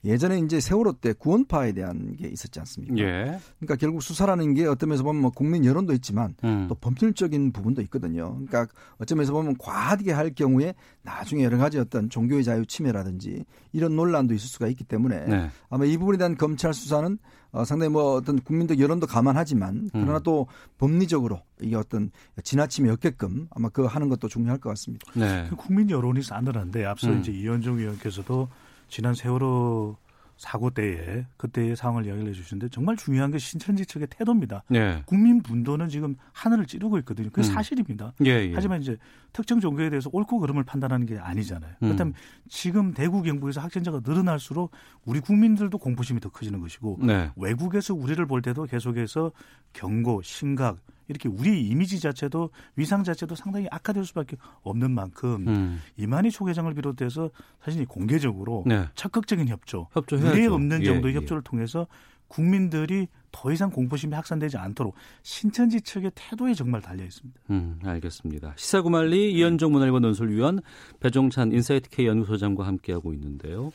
[0.04, 2.96] 예전에 이제 세월호 때 구원파에 대한 게 있었지 않습니까?
[2.98, 3.38] 예.
[3.58, 6.66] 그러니까 결국 수사라는 게 어떤 면에서 보면 뭐 국민 여론도 있지만 음.
[6.68, 8.34] 또 법률적인 부분도 있거든요.
[8.34, 8.66] 그러니까
[8.98, 14.34] 어쩌면 서 보면 과하게 할 경우에 나중에 여러 가지 어떤 종교의 자유 침해라든지 이런 논란도
[14.34, 15.50] 있을 수가 있기 때문에 네.
[15.68, 17.18] 아마 이 부분에 대한 검찰 수사는
[17.50, 20.22] 어, 상당히 뭐 어떤 국민적 여론도 감안하지만 그러나 음.
[20.22, 22.10] 또 법리적으로 이게 어떤
[22.44, 25.10] 지나침이 없게끔 아마 그 하는 것도 중요할 것 같습니다.
[25.14, 25.46] 네.
[25.48, 27.20] 그 국민 여론이 싸늘한데 앞서 음.
[27.20, 28.48] 이제 이현종 의원께서도
[28.88, 29.96] 지난 세월호
[30.38, 34.62] 사고 때에 그때의 상황을 이야기를 해주시는데 정말 중요한 게 신천지 측의 태도입니다.
[34.68, 35.02] 네.
[35.04, 37.28] 국민 분도는 지금 하늘을 찌르고 있거든요.
[37.30, 37.52] 그게 음.
[37.52, 38.14] 사실입니다.
[38.24, 38.52] 예, 예.
[38.54, 38.96] 하지만 이제
[39.32, 41.72] 특정 종교에 대해서 옳고 그름을 판단하는 게 아니잖아요.
[41.82, 41.88] 음.
[41.88, 42.14] 그렇다면
[42.48, 44.70] 지금 대구 경북에서 확진자가 늘어날수록
[45.04, 47.30] 우리 국민들도 공포심이 더 커지는 것이고 네.
[47.34, 49.32] 외국에서 우리를 볼 때도 계속해서
[49.72, 55.80] 경고, 심각 이렇게 우리 이미지 자체도 위상 자체도 상당히 악화될 수밖에 없는 만큼 음.
[55.96, 57.30] 이만희 총회장을 비롯해서
[57.64, 58.86] 사실 공개적으로 네.
[58.94, 61.48] 적극적인 협조, 협조 미래 없는 예, 정도의 예, 협조를 예.
[61.48, 61.86] 통해서
[62.28, 67.40] 국민들이 더 이상 공포심이 확산되지 않도록 신천지 측의 태도에 정말 달려 있습니다.
[67.50, 68.54] 음, 알겠습니다.
[68.56, 70.60] 시사구만리 이현종 문화일보 논설위원
[71.00, 73.72] 배종찬 인사이트 K 연구소장과 함께하고 있는데요.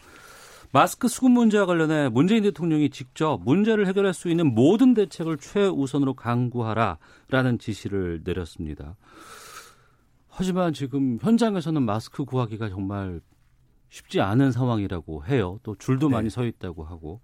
[0.73, 7.59] 마스크 수급 문제와 관련해 문재인 대통령이 직접 문제를 해결할 수 있는 모든 대책을 최우선으로 강구하라라는
[7.59, 8.95] 지시를 내렸습니다.
[10.27, 13.21] 하지만 지금 현장에서는 마스크 구하기가 정말
[13.89, 15.59] 쉽지 않은 상황이라고 해요.
[15.61, 16.15] 또 줄도 네.
[16.15, 17.21] 많이 서 있다고 하고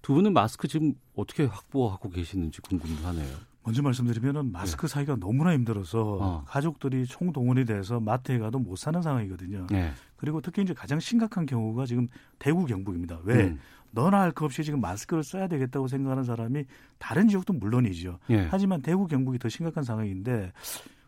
[0.00, 3.36] 두 분은 마스크 지금 어떻게 확보하고 계시는지 궁금하네요.
[3.64, 4.92] 먼저 말씀드리면은 마스크 네.
[4.94, 6.44] 사기가 너무나 힘들어서 어.
[6.46, 9.66] 가족들이 총동원이 돼서 마트에 가도 못 사는 상황이거든요.
[9.70, 9.90] 네.
[10.16, 13.20] 그리고 특히 이제 가장 심각한 경우가 지금 대구 경북입니다.
[13.24, 13.58] 왜 음.
[13.90, 16.64] 너나 할 것 없이 지금 마스크를 써야 되겠다고 생각하는 사람이
[16.98, 18.18] 다른 지역도 물론이죠.
[18.28, 18.46] 네.
[18.50, 20.52] 하지만 대구 경북이 더 심각한 상황인데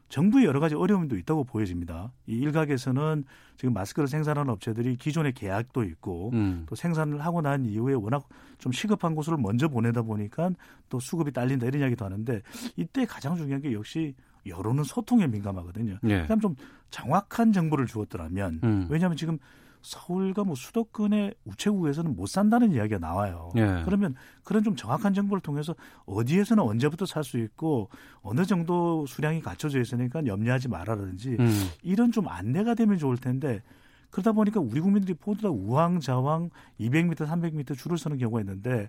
[0.08, 2.10] 정부의 여러 가지 어려움도 있다고 보여집니다.
[2.26, 3.24] 이 일각에서는
[3.58, 6.64] 지금 마스크를 생산하는 업체들이 기존의 계약도 있고 음.
[6.66, 10.50] 또 생산을 하고 난 이후에 워낙 좀 시급한 곳으로 먼저 보내다 보니까
[10.88, 12.40] 또 수급이 딸린다 이런 이야기도 하는데
[12.76, 14.14] 이때 가장 중요한 게 역시
[14.46, 15.98] 여론은 소통에 민감하거든요.
[16.02, 16.22] 네.
[16.22, 16.56] 그다음 좀
[16.90, 18.86] 정확한 정보를 주었더라면 음.
[18.88, 19.38] 왜냐하면 지금
[19.82, 23.52] 서울과 뭐 수도권의 우체국에서는 못 산다는 이야기가 나와요.
[23.56, 23.82] 예.
[23.84, 25.74] 그러면 그런 좀 정확한 정보를 통해서
[26.04, 27.88] 어디에서는 언제부터 살 수 있고
[28.20, 31.68] 어느 정도 수량이 갖춰져 있으니까 염려하지 말아라든지 음.
[31.82, 33.62] 이런 좀 안내가 되면 좋을 텐데
[34.10, 38.88] 그러다 보니까 우리 국민들이 모두 다 우왕좌왕 200m, 300m 줄을 서는 경우가 있는데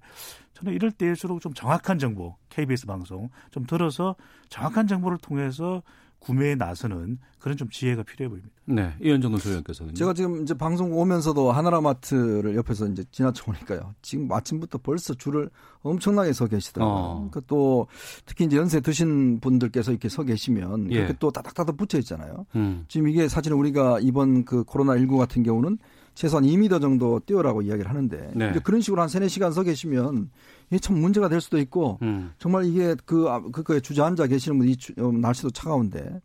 [0.53, 4.15] 저는 이럴 때일수록 좀 정확한 정보, KBS 방송 좀 들어서
[4.49, 5.83] 정확한 정보를 통해서
[6.19, 8.53] 구매에 나서는 그런 좀 지혜가 필요해 보입니다.
[8.65, 13.95] 네, 이현정 노소위원께서는 제가 지금 이제 방송 오면서도 하나라마트를 옆에서 이제 지나쳐 보니까요.
[14.01, 15.49] 지금 아침부터 벌써 줄을
[15.81, 16.95] 엄청나게 서 계시더라고요.
[16.95, 17.15] 어.
[17.15, 17.87] 그러니까 또
[18.25, 20.97] 특히 이제 연세 드신 분들께서 이렇게 서 계시면 예.
[20.97, 22.45] 이렇게 또 따닥따닥 붙여 있잖아요.
[22.55, 22.85] 음.
[22.89, 25.77] 지금 이게 사실은 우리가 이번 그 코로나 19 같은 경우는
[26.19, 28.49] 최소한 2미터 정도 뛰어라고 이야기를 하는데 네.
[28.49, 30.29] 이제 그런 식으로 한 3, 4시간 서 계시면
[30.69, 32.33] 이게 참 문제가 될 수도 있고 음.
[32.37, 36.19] 정말 이게 그 아, 그거에 주저앉아 계시는 분이 어, 날씨도 차가운데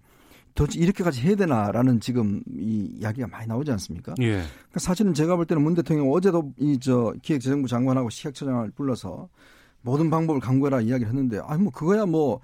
[0.57, 4.15] 도대체 이렇게까지 해야 되나라는 지금 이 이야기가 많이 나오지 않습니까?
[4.21, 4.31] 예.
[4.33, 9.29] 그러니까 사실은 제가 볼 때는 문 대통령 어제도 이 저 기획재정부 장관하고 시각처장을 불러서
[9.83, 12.41] 모든 방법을 강구해라 이야기를 했는데 아니 뭐 그거야 뭐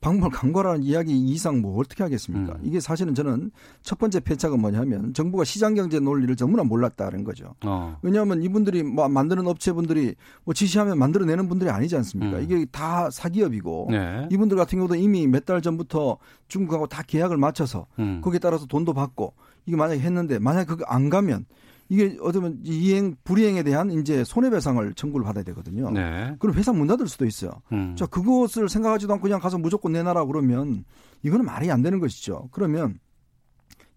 [0.00, 2.54] 방법을 강구하라는 이야기 이상 뭐 어떻게 하겠습니까?
[2.54, 2.60] 음.
[2.62, 3.50] 이게 사실은 저는
[3.82, 7.54] 첫 번째 패착은 뭐냐면 정부가 시장 경제 논리를 전무나 몰랐다는 거죠.
[7.64, 7.96] 어.
[8.02, 12.38] 왜냐하면 이분들이 뭐 만드는 업체분들이 뭐 지시하면 만들어내는 분들이 아니지 않습니까?
[12.38, 12.42] 음.
[12.42, 14.28] 이게 다 사기업이고 네.
[14.30, 18.20] 이분들 같은 경우도 이미 몇 달 전부터 중국하고 다 계약을 맞춰서 음.
[18.22, 19.34] 거기에 따라서 돈도 받고
[19.66, 21.46] 이게 만약에 했는데 만약에 그거 안 가면
[21.92, 25.90] 이게 어쩌면 이행 불이행에 대한 이제 손해배상을 청구를 받아야 되거든요.
[25.90, 26.34] 네.
[26.38, 27.50] 그럼 회사 문 닫을 수도 있어요.
[27.70, 27.94] 음.
[27.96, 30.86] 자 그것을 생각하지도 않고 그냥 가서 무조건 내놔라 그러면
[31.22, 32.48] 이거는 말이 안 되는 것이죠.
[32.50, 32.98] 그러면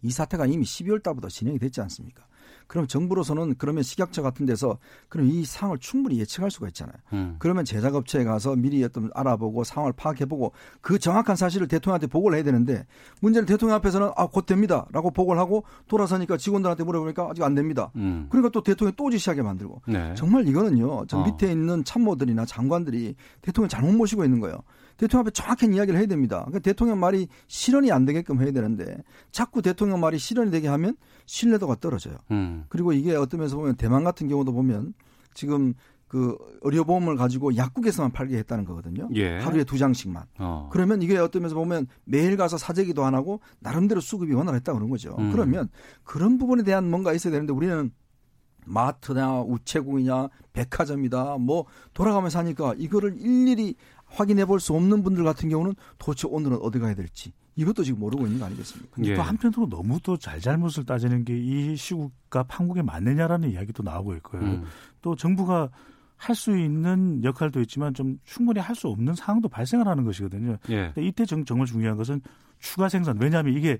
[0.01, 2.27] 이 사태가 이미 12월 달부터 진행이 됐지 않습니까?
[2.67, 4.77] 그럼 정부로서는 그러면 식약처 같은 데서
[5.09, 6.95] 그럼 이 상황을 충분히 예측할 수가 있잖아요.
[7.13, 7.35] 음.
[7.39, 12.85] 그러면 제작업체에 가서 미리 어떤 알아보고 상황을 파악해보고 그 정확한 사실을 대통령한테 보고를 해야 되는데
[13.21, 17.91] 문제는 대통령 앞에서는 아 곧 됩니다 라고 보고를 하고 돌아서니까 직원들한테 물어보니까 아직 안 됩니다.
[17.95, 18.27] 음.
[18.29, 20.13] 그러니까 또 대통령이 또 지시하게 만들고 네.
[20.15, 21.05] 정말 이거는요.
[21.07, 21.25] 저 어.
[21.25, 24.57] 밑에 있는 참모들이나 장관들이 대통령 잘못 모시고 있는 거예요.
[24.97, 26.39] 대통령 앞에 정확한 이야기를 해야 됩니다.
[26.45, 28.97] 그러니까 대통령 말이 실현이 안 되게끔 해야 되는데
[29.31, 32.15] 자꾸 대통령 말이 실현이 되게 하면 신뢰도가 떨어져요.
[32.45, 32.65] 음.
[32.69, 34.93] 그리고 이게 어떤 면에서 보면 대만 같은 경우도 보면
[35.33, 35.73] 지금
[36.07, 39.09] 그 의료보험을 가지고 약국에서만 팔게 했다는 거거든요.
[39.15, 39.39] 예.
[39.39, 40.23] 하루에 두 장씩만.
[40.39, 40.69] 어.
[40.71, 45.15] 그러면 이게 어떤 면에서 보면 매일 가서 사재기도 안 하고 나름대로 수급이 원활했다 그런 거죠.
[45.19, 45.31] 음.
[45.31, 45.67] 그러면
[46.03, 47.91] 그런 부분에 대한 뭔가 있어야 되는데 우리는
[48.67, 55.73] 마트냐 우체국이냐 백화점이다 뭐 돌아가면서 하니까 이거를 일일이 확인해 볼 수 없는 분들 같은 경우는
[55.97, 58.89] 도대체 오늘은 어디 가야 될지 이것도 지금 모르고 있는 거 아니겠습니까?
[58.95, 59.15] 근데 예.
[59.15, 64.41] 또 한편으로 너무 또 잘잘못을 따지는 게 이 시국과 판국에 맞느냐라는 이야기도 나오고 있고요.
[64.41, 64.63] 음.
[65.01, 65.69] 또 정부가
[66.17, 70.57] 할 수 있는 역할도 있지만 좀 충분히 할 수 없는 상황도 발생을 하는 것이거든요.
[70.69, 70.93] 예.
[70.97, 72.21] 이때 정, 정말 중요한 것은
[72.59, 73.17] 추가 생산.
[73.19, 73.77] 왜냐하면 이게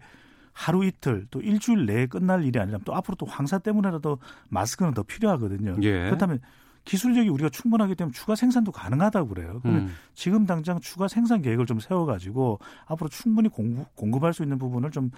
[0.54, 5.04] 하루 이틀 또 일주일 내에 끝날 일이 아니라 또 앞으로 또 황사 때문에라도 마스크는 더
[5.04, 5.78] 필요하거든요.
[5.82, 6.06] 예.
[6.06, 6.40] 그렇다면
[6.86, 9.60] 기술력이 우리가 충분하기 때문에 추가 생산도 가능하다고 그래요.
[9.62, 9.96] 그러면 음.
[10.14, 15.12] 지금 당장 추가 생산 계획을 좀 세워가지고 앞으로 충분히 공부, 공급할 수 있는 부분을 좀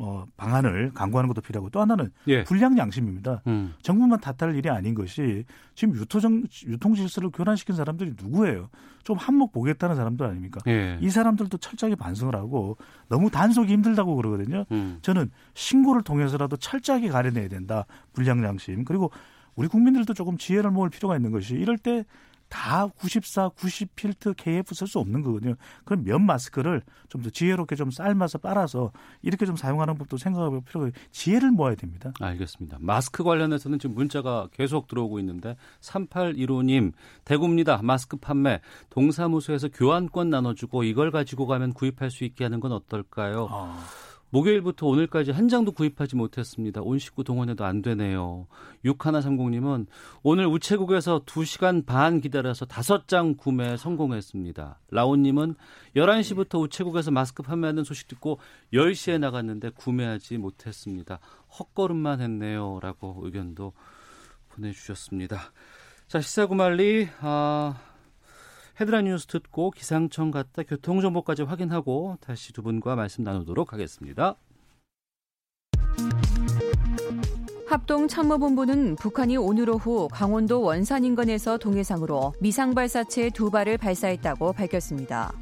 [0.00, 2.44] 어, 방안을 강구하는 것도 필요하고 또 하나는 예.
[2.44, 3.42] 불량 양심입니다.
[3.48, 3.74] 음.
[3.82, 8.68] 정부만 탓할 일이 아닌 것이 지금 유토정, 유통 질서를 교란시킨 사람들이 누구예요?
[9.02, 10.60] 좀 한몫 보겠다는 사람들 아닙니까?
[10.68, 10.98] 예.
[11.00, 12.76] 이 사람들도 철저하게 반성을 하고
[13.08, 14.66] 너무 단속이 힘들다고 그러거든요.
[14.70, 14.98] 음.
[15.02, 17.84] 저는 신고를 통해서라도 철저하게 가려내야 된다.
[18.12, 18.84] 불량 양심.
[18.84, 19.10] 그리고
[19.58, 22.04] 우리 국민들도 조금 지혜를 모을 필요가 있는 것이 이럴 때
[22.48, 25.54] 다 94, 90 필트 KF 쓸 수 없는 거거든요.
[25.84, 28.92] 그럼 면 마스크를 좀 더 지혜롭게 좀 삶아서 빨아서
[29.22, 32.12] 이렇게 좀 사용하는 법도 생각해볼 필요가 지혜를 모아야 됩니다.
[32.20, 32.78] 알겠습니다.
[32.80, 36.92] 마스크 관련해서는 지금 문자가 계속 들어오고 있는데 3815님
[37.24, 37.80] 대구입니다.
[37.82, 43.48] 마스크 판매 동사무소에서 교환권 나눠주고 이걸 가지고 가면 구입할 수 있게 하는 건 어떨까요?
[43.50, 43.84] 아.
[44.30, 46.80] 목요일부터 오늘까지 한 장도 구입하지 못했습니다.
[46.82, 48.46] 온 식구 동원해도 안 되네요.
[48.84, 49.86] 6130님은
[50.22, 54.80] 오늘 우체국에서 2시간 반 기다려서 5장 구매 성공했습니다.
[54.90, 55.54] 라온님은
[55.96, 58.38] 11시부터 우체국에서 마스크 판매하는 소식 듣고
[58.72, 61.20] 10시에 나갔는데 구매하지 못했습니다.
[61.58, 62.78] 헛걸음만 했네요.
[62.82, 63.72] 라고 의견도
[64.50, 65.52] 보내주셨습니다.
[66.08, 67.76] 자, 시사구말리, 아,
[68.80, 74.36] 헤드라인 뉴스 듣고 기상청 갔다 교통정보까지 확인하고 다시 두 분과 말씀 나누도록 하겠습니다.
[77.66, 85.32] 합동참모본부는 북한이 오늘 오후 강원도 원산 인근에서 동해상으로 미상 발사체 두 발을 발사했다고 밝혔습니다.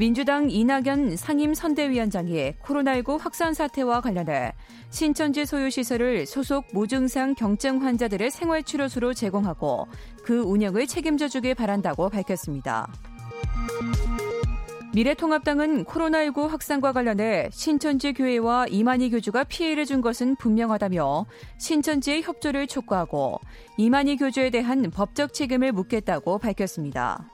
[0.00, 4.54] 민주당 이낙연 상임선대위원장이 코로나19 확산 사태와 관련해
[4.88, 9.88] 신천지 소유시설을 소속 무증상 경증 환자들의 생활치료소로 제공하고
[10.24, 12.90] 그 운영을 책임져 주길 바란다고 밝혔습니다.
[14.94, 21.26] 미래통합당은 코로나19 확산과 관련해 신천지 교회와 이만희 교주가 피해를 준 것은 분명하다며
[21.58, 23.38] 신천지의 협조를 촉구하고
[23.76, 27.28] 이만희 교주에 대한 법적 책임을 묻겠다고 밝혔습니다.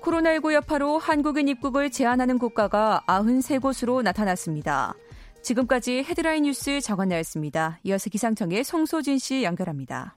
[0.00, 4.94] 코로나19 여파로 한국인 입국을 제한하는 국가가 93곳으로 나타났습니다.
[5.42, 7.80] 지금까지 헤드라인 뉴스 정원나였습니다.
[7.84, 10.16] 이어서 기상청의 송소진 씨 연결합니다.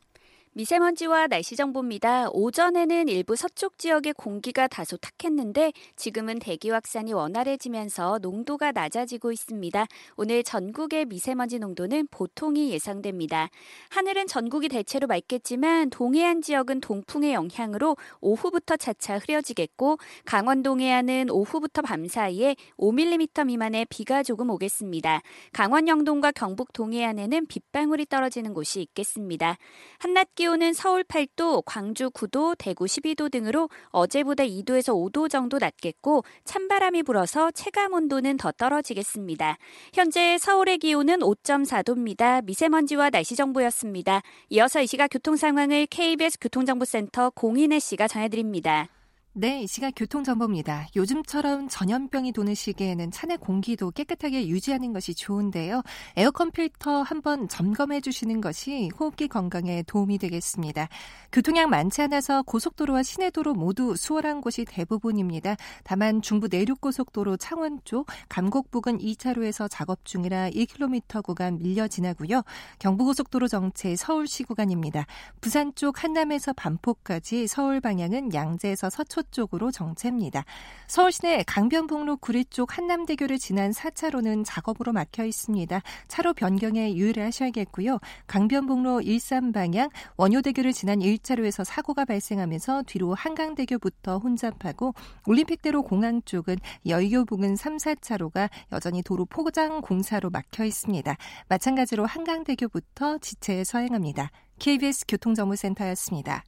[0.56, 2.30] 미세먼지와 날씨 정보입니다.
[2.32, 9.88] 오전에는 일부 서쪽 지역의 공기가 다소 탁했는데 지금은 대기 확산이 원활해지면서 농도가 낮아지고 있습니다.
[10.16, 13.50] 오늘 전국의 미세먼지 농도는 보통이 예상됩니다.
[13.90, 22.08] 하늘은 전국이 대체로 맑겠지만 동해안 지역은 동풍의 영향으로 오후부터 차차 흐려지겠고 강원 동해안은 오후부터 밤
[22.08, 25.22] 사이에 5mm 미만의 비가 조금 오겠습니다.
[25.52, 29.58] 강원 영동과 경북 동해안에는 빗방울이 떨어지는 곳이 있겠습니다.
[29.98, 36.24] 한낮 기 온은 서울 8도, 광주 9도, 대구 12도 등으로 어제보다 2도에서 5도 정도 낮겠고
[36.46, 39.58] 찬바람이 불어서 체감 온도는 더 떨어지겠습니다.
[39.94, 42.44] 현재 서울의 기온은 5.4도입니다.
[42.46, 44.22] 미세먼지와 날씨 정보였습니다.
[44.50, 48.90] 이어서 이 시각 교통 상황을 KBS 교통정보센터 공인혜 씨가 전해드립니다.
[49.36, 50.90] 네, 이 시각 교통정보입니다.
[50.96, 55.82] 요즘처럼 전염병이 도는 시기에는 차내 공기도 깨끗하게 유지하는 것이 좋은데요.
[56.16, 60.88] 에어컨 필터 한번 점검해 주시는 것이 호흡기 건강에 도움이 되겠습니다.
[61.32, 65.56] 교통량 많지 않아서 고속도로와 시내도로 모두 수월한 곳이 대부분입니다.
[65.84, 72.44] 다만 중부 내륙고속도로 창원 쪽 감곡 부근 2차로에서 작업 중이라 1km 구간 밀려 지나고요.
[72.78, 75.08] 경부고속도로 정체 서울시 구간입니다.
[75.42, 80.46] 부산 쪽 한남에서 반포까지 서울 방향은 양재에서 서초 쪽으로 정체입니다.
[80.88, 85.82] 서울 시내 강변북로 구리 쪽 한남대교를 지난 4차로는 작업으로 막혀 있습니다.
[86.08, 88.00] 차로 변경에 유의를 하셔야겠고요.
[88.28, 94.94] 강변북로 일산 방향 원효대교를 지난 1차로에서 사고가 발생하면서 뒤로 한강대교부터 혼잡하고
[95.26, 101.16] 올림픽대로 공항 쪽은 여의교 부근 3, 4차로가 여전히 도로 포장 공사로 막혀 있습니다.
[101.48, 104.30] 마찬가지로 한강대교부터 지체 서행합니다.
[104.60, 106.44] KBS 교통정보센터였습니다.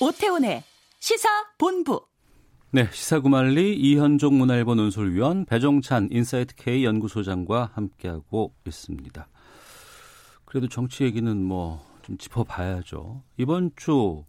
[0.00, 0.62] 오태훈의
[0.98, 1.28] 시사
[1.58, 2.06] 본부.
[2.70, 9.28] 네, 시사구만리 이현종 문화일보 논설위원 배종찬 인사이트 K 연구소장과 함께하고 있습니다.
[10.44, 13.22] 그래도 정치 얘기는 뭐 좀 짚어봐야죠.
[13.36, 14.24] 이번 주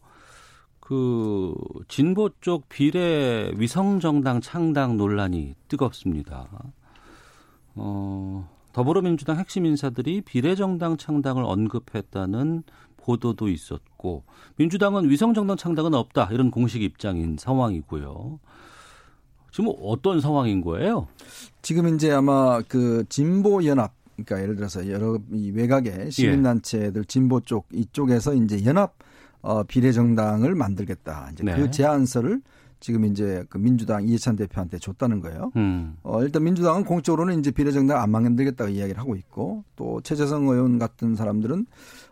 [0.87, 1.53] 그
[1.89, 6.47] 진보 쪽 비례 위성 정당 창당 논란이 뜨겁습니다.
[7.75, 12.63] 어, 더불어민주당 핵심 인사들이 비례 정당 창당을 언급했다는
[13.07, 14.23] 보도도 있었고
[14.57, 18.39] 민주당은 위성 정당 창당은 없다 이런 공식 입장인 상황이고요.
[19.51, 21.07] 지금 어떤 상황인 거예요?
[21.61, 27.67] 지금 이제 아마 그 진보 연합 그러니까 예를 들어서 여러 이 외곽의 시민단체들 진보 쪽
[27.71, 28.95] 이쪽에서 이제 연합
[29.41, 31.29] 어 비례정당을 만들겠다.
[31.31, 31.55] 이제 그 네.
[31.55, 32.41] 그 제안서를
[32.79, 35.51] 지금 이제 그 민주당 이해찬 대표한테 줬다는 거예요.
[35.55, 35.95] 음.
[36.03, 41.15] 어, 일단 민주당은 공적으로는 이제 비례정당 안 만들겠다고 이야기를 하고 있고 또 최재성 의원 같은
[41.15, 41.65] 사람들은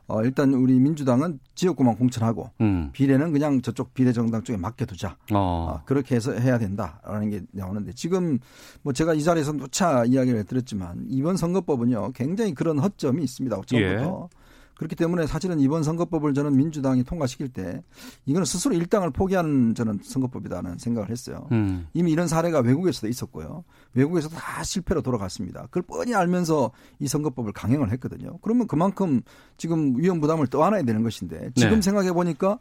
[0.08, 2.90] 어, 일단 우리 민주당은 지역구만 공천하고 음.
[2.94, 5.18] 비례는 그냥 저쪽 비례정당 쪽에 맡겨두자.
[5.34, 5.38] 어.
[5.38, 8.40] 어, 그렇게 해서 해야 된다라는 게 나오는데 지금
[8.84, 13.56] 뭐 제가 이 자리에서 누차 이야기를 드렸지만 이번 선거법은요 굉장히 그런 허점이 있습니다.
[13.66, 14.30] 처음부터.
[14.32, 14.45] 예.
[14.78, 17.82] 그렇기 때문에 사실은 이번 선거법을 저는 민주당이 통과시킬 때
[18.26, 21.48] 이거는 스스로 일당을 포기하는 저는 선거법이다는 생각을 했어요.
[21.52, 21.88] 음.
[21.94, 23.64] 이미 이런 사례가 외국에서도 있었고요.
[23.94, 25.64] 외국에서도 다 실패로 돌아갔습니다.
[25.64, 28.38] 그걸 뻔히 알면서 이 선거법을 강행을 했거든요.
[28.42, 29.22] 그러면 그만큼
[29.58, 31.82] 지금 위험 부담을 떠안아야 되는 것인데 지금 네.
[31.82, 32.60] 생각해 보니까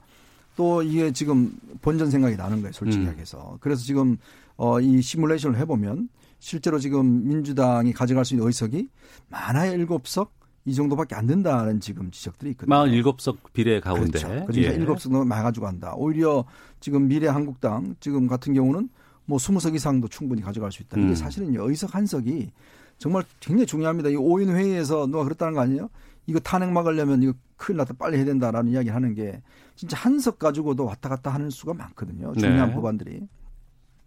[0.56, 2.72] 또 이게 지금 본전 생각이 나는 거예요.
[2.72, 3.18] 솔직히 음.
[3.18, 3.58] 해서.
[3.60, 4.16] 그래서 지금
[4.56, 8.88] 어, 이 시뮬레이션을 해보면 실제로 지금 민주당이 가져갈 수 있는 의석이
[9.30, 10.32] 많아야 일곱 석
[10.66, 12.74] 이 정도밖에 안 된다는 지금 지적들이 있거든요.
[12.74, 14.18] 47석 비례 가운데.
[14.18, 14.28] 그렇죠.
[14.46, 14.78] 그러니까 예.
[14.78, 15.92] 7석은 많아가지고 한다.
[15.96, 16.44] 오히려
[16.80, 18.88] 지금 미래 한국당 지금 같은 경우는
[19.26, 20.98] 뭐 20석 이상도 충분히 가져갈 수 있다.
[20.98, 21.14] 이게 음.
[21.14, 22.50] 사실은 의석 한 석이
[22.98, 24.08] 정말 굉장히 중요합니다.
[24.08, 25.90] 이 5인 회의에서 누가 그랬다는 거 아니에요?
[26.26, 29.42] 이거 탄핵 막으려면 이거 큰일 났다 빨리 해야 된다라는 이야기 하는 게
[29.76, 32.32] 진짜 한 석 가지고도 왔다 갔다 하는 수가 많거든요.
[32.34, 32.74] 중요한 네.
[32.74, 33.20] 법안들이.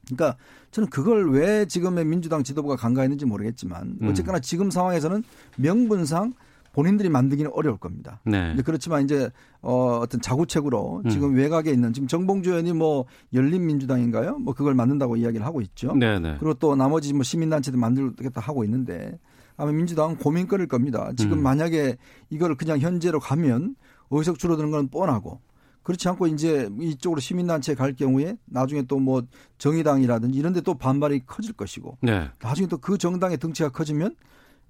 [0.08, 0.38] 그러니까
[0.72, 4.08] 저는 그걸 왜 지금의 민주당 지도부가 간과했는지 모르겠지만 음.
[4.08, 5.24] 어쨌거나 지금 상황에서는
[5.58, 6.34] 명분상
[6.78, 8.22] 본인들이 만들기는 어려울 겁니다.
[8.24, 8.56] 네.
[8.64, 11.10] 그렇지만 이제 어 어떤 자구책으로 음.
[11.10, 14.38] 지금 외곽에 있는 지금 정봉주 의원이 뭐 열린민주당인가요?
[14.38, 15.96] 뭐 그걸 만든다고 이야기를 하고 있죠.
[15.96, 16.36] 네, 네.
[16.40, 19.18] 그리고 또 나머지 뭐 시민단체도 만들겠다 하고 있는데
[19.56, 21.10] 아마 민주당은 고민 거릴 겁니다.
[21.18, 21.44] 지금 음.
[21.44, 21.98] 만약에
[22.30, 23.76] 이걸 그냥 현재로 가면
[24.12, 25.42] 의석 줄어드는 건 뻔하고
[25.82, 29.24] 그렇지 않고 이제 이쪽으로 시민단체 갈 경우에 나중에 또 뭐
[29.58, 32.30] 정의당이라든지 이런 데 또 반발이 커질 것이고 네.
[32.40, 34.16] 나중에 또 그 정당의 등치가 커지면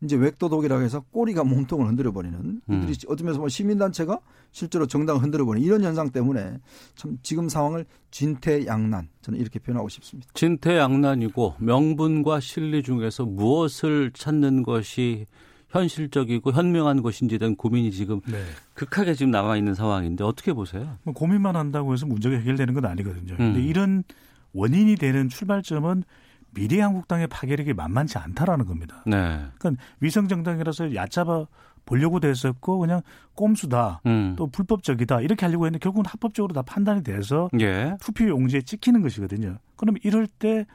[0.03, 2.83] 이제 웩도독이라고 해서 꼬리가 몸통을 흔들어 버리는 음.
[2.83, 4.19] 이들이 어쩌면서 뭐 시민단체가
[4.51, 6.59] 실제로 정당을 흔들어 버리는 이런 현상 때문에
[6.95, 10.29] 참 지금 상황을 진퇴양난 저는 이렇게 표현하고 싶습니다.
[10.33, 15.25] 진퇴양난이고 명분과 실리 중에서 무엇을 찾는 것이
[15.69, 18.41] 현실적이고 현명한 것인지에 대한 고민이 지금 네.
[18.73, 20.97] 극하게 지금 남아 있는 상황인데 어떻게 보세요?
[21.03, 23.33] 뭐 고민만 한다고 해서 문제가 해결되는 건 아니거든요.
[23.33, 23.37] 음.
[23.37, 24.03] 근데 이런
[24.53, 26.03] 원인이 되는 출발점은
[26.51, 29.03] 미래한국당의 파괴력이 만만치 않다라는 겁니다.
[29.05, 29.45] 네.
[29.57, 31.45] 그러니까 위성 정당이라서 얕잡아
[31.85, 33.01] 보려고 됐었고 그냥
[33.35, 34.35] 꼼수다 음.
[34.37, 37.95] 또 불법적이다 이렇게 하려고 했는데 결국은 합법적으로 다 판단이 돼서 예.
[38.01, 39.57] 투표 용지에 찍히는 것이거든요.
[39.77, 40.65] 그러면 이럴 때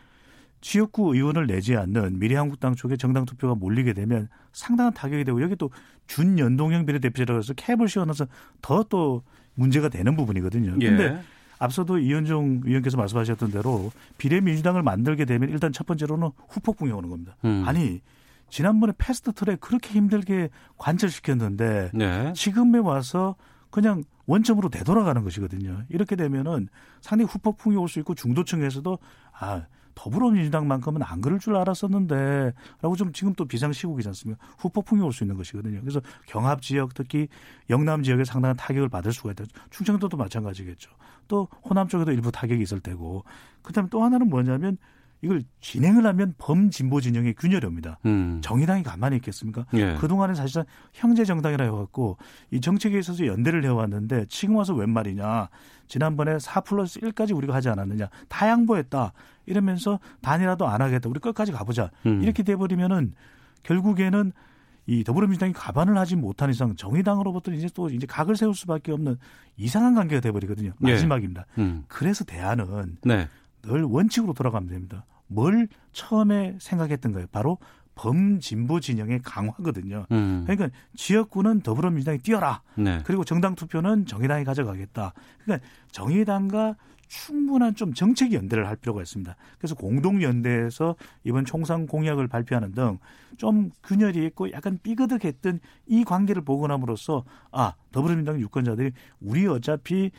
[0.62, 5.70] 지역구 의원을 내지 않는 미래한국당 쪽에 정당 투표가 몰리게 되면 상당한 타격이 되고 여기 또
[6.06, 8.26] 준연동형 비례대표라고 해서 캡을 씌워넣어서
[8.62, 9.22] 더 또
[9.54, 10.76] 문제가 되는 부분이거든요.
[10.78, 11.18] 그런데 예.
[11.62, 17.36] 앞서도 이현종 의원께서 말씀하셨던 대로 비례민주당을 만들게 되면 일단 첫 번째로는 후폭풍이 오는 겁니다.
[17.44, 17.62] 음.
[17.66, 18.00] 아니
[18.50, 22.32] 지난번에 패스트 트랙 그렇게 힘들게 관철시켰는데 네.
[22.34, 23.36] 지금에 와서
[23.70, 25.82] 그냥 원점으로 되돌아가는 것이거든요.
[25.88, 26.68] 이렇게 되면은
[27.00, 28.98] 상당히 후폭풍이 올 수 있고 중도층에서도
[29.38, 34.44] 아 더불어민주당만큼은 안 그럴 줄 알았었는데 라고 좀 지금 또 비상시국이지 않습니까?
[34.58, 35.80] 후폭풍이 올 수 있는 것이거든요.
[35.80, 37.28] 그래서 경합 지역 특히
[37.70, 39.44] 영남 지역에 상당한 타격을 받을 수가 있다.
[39.70, 40.90] 충청도도 마찬가지겠죠.
[41.28, 43.24] 또 호남 쪽에도 일부 타격이 있을 테고
[43.62, 44.78] 그다음에 또 하나는 뭐냐면
[45.22, 48.00] 이걸 진행을 하면 범진보 진영의 균열입니다.
[48.06, 48.40] 음.
[48.42, 49.66] 정의당이 가만히 있겠습니까?
[49.74, 49.94] 예.
[49.94, 52.18] 그동안은 사실상 형제 정당이라 해왔고
[52.50, 55.48] 이 정책에 있어서 연대를 해왔는데 지금 와서 웬 말이냐.
[55.86, 58.08] 지난번에 4 플러스 1까지 우리가 하지 않았느냐.
[58.28, 59.12] 다 양보했다.
[59.46, 61.08] 이러면서 단이라도 안 하겠다.
[61.08, 61.90] 우리 끝까지 가보자.
[62.04, 62.20] 음.
[62.22, 63.14] 이렇게 돼버리면은
[63.62, 64.32] 결국에는
[64.86, 69.16] 이 더불어민주당이 가반을 하지 못한 이상 정의당으로부터 이제 또 이제 각을 세울 수밖에 없는
[69.56, 70.72] 이상한 관계가 돼버리거든요.
[70.82, 70.92] 예.
[70.92, 71.46] 마지막입니다.
[71.58, 71.62] 예.
[71.62, 71.84] 음.
[71.86, 73.28] 그래서 대안은 네.
[73.62, 75.04] 늘 원칙으로 돌아가면 됩니다.
[75.32, 77.26] 뭘 처음에 생각했던 거예요?
[77.32, 77.58] 바로
[77.94, 80.06] 범진보 진영의 강화거든요.
[80.12, 80.44] 음.
[80.46, 82.62] 그러니까 지역구는 더불어민주당이 뛰어라.
[82.76, 83.00] 네.
[83.04, 85.12] 그리고 정당 투표는 정의당이 가져가겠다.
[85.44, 86.76] 그러니까 정의당과
[87.08, 89.36] 충분한 좀 정책 연대를 할 필요가 있습니다.
[89.58, 92.98] 그래서 공동 연대에서 이번 총선 공약을 발표하는 등
[93.36, 100.10] 좀 균열이 있고 약간 삐그덕했던 이 관계를 보고 남으로써 아 더불어민주당 유권자들이 우리 어차피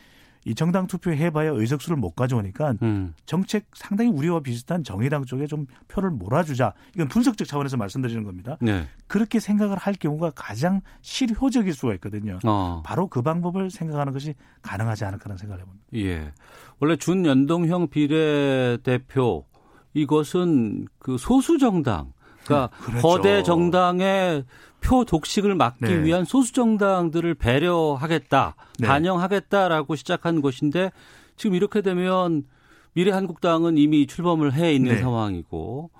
[0.44, 3.14] 이 정당 투표 해봐야 의석수를 못 가져오니까 음.
[3.24, 6.74] 정책 상당히 우리와 비슷한 정의당 쪽에 좀 표를 몰아주자.
[6.94, 8.58] 이건 분석적 차원에서 말씀드리는 겁니다.
[8.60, 8.86] 네.
[9.06, 12.38] 그렇게 생각을 할 경우가 가장 실효적일 수가 있거든요.
[12.44, 12.82] 어.
[12.84, 15.84] 바로 그 방법을 생각하는 것이 가능하지 않을까라는 생각을 해봅니다.
[15.94, 16.32] 예.
[16.78, 19.46] 원래 준연동형 비례대표
[19.94, 22.12] 이것은 그 소수 정당
[22.44, 23.08] 그러니까 그렇죠.
[23.08, 24.44] 거대 정당의
[24.84, 26.04] 표 독식을 막기 네.
[26.04, 28.86] 위한 소수 정당들을 배려하겠다, 네.
[28.86, 30.92] 반영하겠다라고 시작한 것인데
[31.36, 32.44] 지금 이렇게 되면
[32.92, 35.00] 미래한국당은 이미 출범을 해 있는 네.
[35.00, 35.90] 상황이고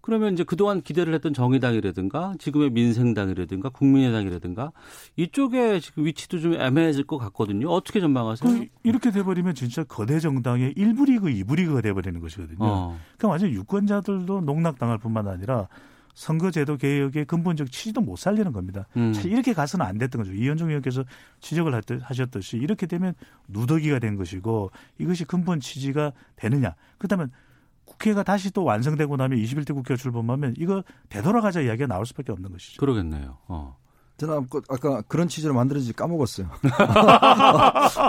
[0.00, 4.72] 그러면 이제 그동안 기대를 했던 정의당이라든가 지금의 민생당이라든가 국민의당이라든가
[5.16, 7.68] 이쪽에 지금 위치도 좀 애매해질 것 같거든요.
[7.68, 8.50] 어떻게 전망하세요?
[8.50, 12.56] 그 이렇게 돼버리면 진짜 거대 정당의 1부 리그, 2부 리그가 돼버리는 것이거든요.
[12.60, 12.98] 어.
[13.18, 15.68] 그러니까 완전 유권자들도 농락당할 뿐만 아니라
[16.18, 18.88] 선거제도 개혁의 근본적 취지도 못 살리는 겁니다.
[18.96, 19.14] 음.
[19.24, 20.32] 이렇게 가서는 안 됐던 거죠.
[20.32, 21.04] 이현종 의원께서
[21.40, 23.14] 지적을 하셨듯이 이렇게 되면
[23.46, 26.74] 누더기가 된 것이고 이것이 근본 취지가 되느냐.
[26.98, 27.30] 그렇다면
[27.84, 32.80] 국회가 다시 또 완성되고 나면 21대 국회가 출범하면 이거 되돌아가자 이야기가 나올 수밖에 없는 것이죠.
[32.80, 33.38] 그러겠네요.
[33.46, 33.76] 어.
[34.16, 36.50] 저는 아까 그런 취지로 만들어지 까먹었어요.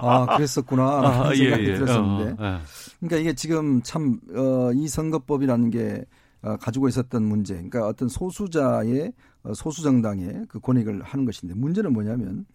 [0.02, 0.84] 아, 그랬었구나.
[0.84, 1.76] 아, 예, 생각이 예, 예.
[1.76, 2.44] 들었었는데.
[2.44, 2.60] 어, 예.
[3.02, 7.54] 그러니까 이게 지금 참, 어, 이 선거법이라는 게 어, 가지고 있었던 문제.
[7.54, 9.14] 그러니까 어떤 소수자의,
[9.44, 12.46] 어, 소수 정당의 그 권익을 하는 것인데 문제는 뭐냐면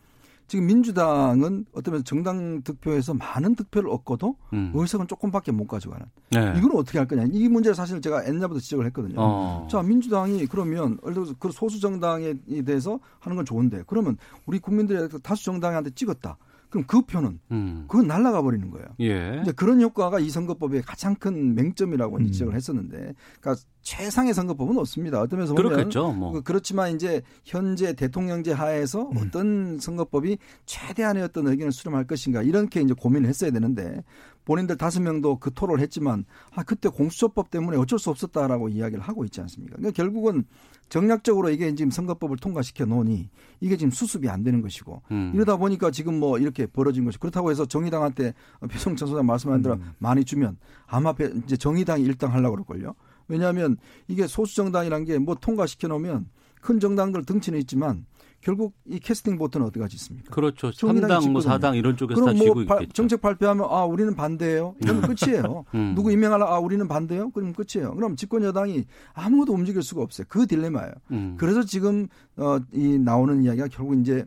[0.46, 4.72] 지금 민주당은 어쩌면 정당 득표에서 많은 득표를 얻고도 음.
[4.74, 6.04] 의석은 조금밖에 못 가져가는.
[6.30, 6.54] 네.
[6.58, 7.24] 이건 어떻게 할 거냐.
[7.32, 9.14] 이 문제 사실 제가 옛날부터 지적을 했거든요.
[9.16, 9.68] 어.
[9.70, 15.08] 자, 민주당이 그러면 예를 들어서 그 소수 정당에 대해서 하는 건 좋은데 그러면 우리 국민들이
[15.22, 16.36] 다수 정당한테 찍었다.
[16.74, 17.84] 그럼 그 표는 음.
[17.86, 18.86] 그건 날라가 버리는 거예요.
[19.00, 19.40] 예.
[19.42, 22.26] 이제 그런 효과가 이 선거법의 가장 큰 맹점이라고 음.
[22.26, 25.20] 지적을 했었는데, 그러니까 최상의 선거법은 없습니다.
[25.20, 26.32] 어떤 면에서 보면 그렇겠죠, 뭐.
[26.32, 29.16] 그 그렇지만 이제 현재 대통령제 하에서 음.
[29.18, 34.02] 어떤 선거법이 최대한의 어떤 의견을 수렴할 것인가 이렇게 이제 고민을 했어야 되는데
[34.44, 36.24] 본인들 다섯 명도 그 토론을 했지만
[36.54, 39.76] 아 그때 공수처법 때문에 어쩔 수 없었다라고 이야기를 하고 있지 않습니까?
[39.76, 40.44] 그러니까 결국은
[40.88, 43.30] 정략적으로 이게 지금 선거법을 통과시켜 놓으니
[43.60, 45.32] 이게 지금 수습이 안 되는 것이고 음.
[45.34, 48.34] 이러다 보니까 지금 뭐 이렇게 벌어진 것이 그렇다고 해서 정의당한테
[48.68, 49.92] 배송천 소장 말씀하신 대로 음.
[49.98, 51.14] 많이 주면 아마
[51.44, 52.94] 이제 정의당이 1등 하려고 그럴걸요.
[53.28, 56.26] 왜냐하면 이게 소수 정당이란 게 뭐 통과시켜 놓으면
[56.60, 58.06] 큰 정당들 등치는 있지만
[58.44, 60.30] 결국 이 캐스팅 보트는 어디 가지 있습니까?
[60.30, 60.68] 그렇죠.
[60.70, 62.92] 3당, 뭐 4당 이런 쪽에서 다뭐 쥐고 있겠죠.
[62.92, 64.74] 정책 발표하면 아 우리는 반대예요.
[64.82, 65.64] 그러면 끝이에요.
[65.74, 65.94] 음.
[65.96, 67.30] 누구 임명하라 아 우리는 반대요.
[67.30, 67.94] 그러면 끝이에요.
[67.94, 68.84] 그럼 집권 여당이
[69.14, 70.26] 아무것도 움직일 수가 없어요.
[70.28, 70.92] 그 딜레마예요.
[71.12, 71.36] 음.
[71.38, 74.26] 그래서 지금 어, 이 나오는 이야기가 결국 이제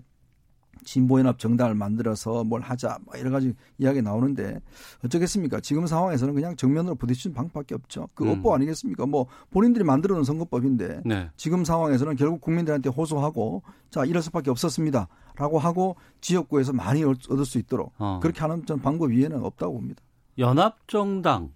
[0.88, 4.60] 진보연합 정당을 만들어서 뭘 하자 뭐 여러 가지 이야기 나오는데
[5.04, 5.60] 어쩌겠습니까?
[5.60, 8.08] 지금 상황에서는 그냥 정면으로 부딪히는 방법밖에 없죠.
[8.16, 8.30] 그 음.
[8.30, 9.06] 업보 아니겠습니까?
[9.06, 11.30] 뭐 본인들이 만들어 놓은 선거법인데 네.
[11.36, 17.94] 지금 상황에서는 결국 국민들한테 호소하고 자 이럴 수밖에 없었습니다라고 하고 지역구에서 많이 얻을 수 있도록
[17.98, 18.20] 어.
[18.22, 20.02] 그렇게 하는 전 방법 위에는 없다고 봅니다.
[20.38, 21.52] 연합 정당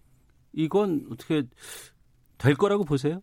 [0.51, 1.43] 이건 어떻게
[2.37, 3.21] 될 거라고 보세요?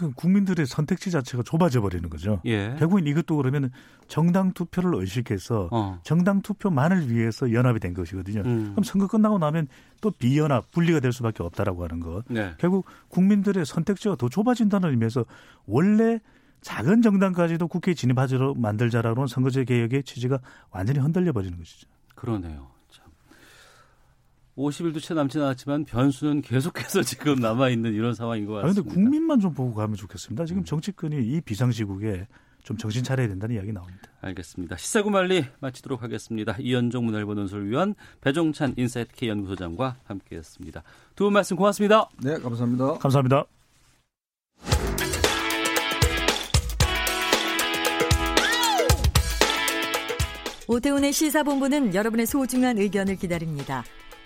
[0.00, 2.40] 그 국민들의 선택지 자체가 좁아져 버리는 거죠.
[2.46, 2.74] 예.
[2.78, 3.70] 결국엔 이것도 그러면
[4.08, 6.00] 정당 투표를 의식해서 어.
[6.02, 8.40] 정당 투표만을 위해서 연합이 된 것이거든요.
[8.46, 8.70] 음.
[8.70, 9.68] 그럼 선거 끝나고 나면
[10.00, 12.22] 또 비연합 분리가 될 수밖에 없다라고 하는 거.
[12.30, 12.54] 네.
[12.56, 15.26] 결국 국민들의 선택지가 더 좁아진다는 의미에서
[15.66, 16.20] 원래
[16.62, 20.38] 작은 정당까지도 국회에 진입하도록 만들자라는 선거제 개혁의 취지가
[20.70, 21.86] 완전히 흔들려 버리는 것이죠.
[22.14, 22.68] 그러네요.
[24.56, 28.82] 50일도 채 남지 않았지만 변수는 계속해서 지금 남아 있는 이런 상황인 것 같습니다.
[28.82, 30.44] 그런데 국민만 좀 보고 가면 좋겠습니다.
[30.46, 30.64] 지금 음.
[30.64, 32.26] 정치권이 이 비상시국에
[32.62, 34.00] 좀 정신 차려야 된다는 이야기 나옵니다.
[34.20, 34.76] 알겠습니다.
[34.76, 36.56] 시사구만리 마치도록 하겠습니다.
[36.58, 40.82] 이현종 문화일보 논설위원 배종찬 인사이트 K 연구소장과 함께했습니다.
[41.16, 42.08] 두 분 말씀 고맙습니다.
[42.22, 42.98] 네, 감사합니다.
[42.98, 43.44] 감사합니다.
[50.68, 53.84] 오태훈의 시사본부는 여러분의 소중한 의견을 기다립니다.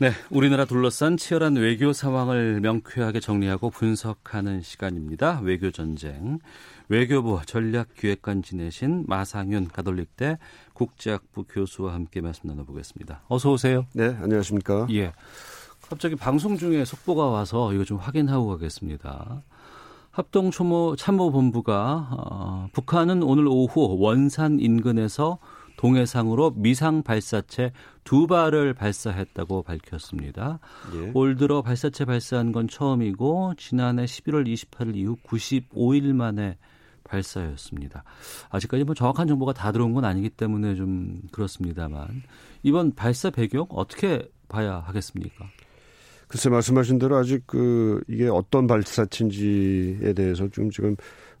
[0.00, 5.38] 네, 우리나라 둘러싼 치열한 외교 상황을 명쾌하게 정리하고 분석하는 시간입니다.
[5.44, 6.40] 외교 전쟁.
[6.88, 10.38] 외교부 전략기획관 지내신 마상윤 가톨릭대
[10.72, 13.22] 국제학부 교수와 함께 말씀 나눠보겠습니다.
[13.28, 13.86] 어서 오세요.
[13.92, 14.88] 네, 안녕하십니까?
[14.90, 15.12] 예.
[15.88, 19.44] 갑자기 방송 중에 속보가 와서 이거 좀 확인하고 가겠습니다.
[20.10, 20.50] 합동
[20.96, 25.38] 참모본부가 어, 북한은 오늘 오후 원산 인근에서
[25.76, 27.72] 동해상으로 미상 발사체
[28.04, 30.60] 두 발을 발사했다고 밝혔습니다.
[30.94, 31.10] 예.
[31.14, 36.56] 올 들어 발사체 발사한 건 처음이고 지난해 11월 28일 이후 95일 만에
[37.04, 38.02] 발사였습니다.
[38.50, 42.22] 아직까지 뭐 정확한 정보가 다 들어온 건 아니기 때문에 좀 그렇습니다만
[42.62, 45.46] 이번 발사 배경 어떻게 봐야 하겠습니까?
[46.28, 50.96] 글쎄 말씀하신 대로 아직 그 이게 어떤 발사체인지에 대해서 좀 지금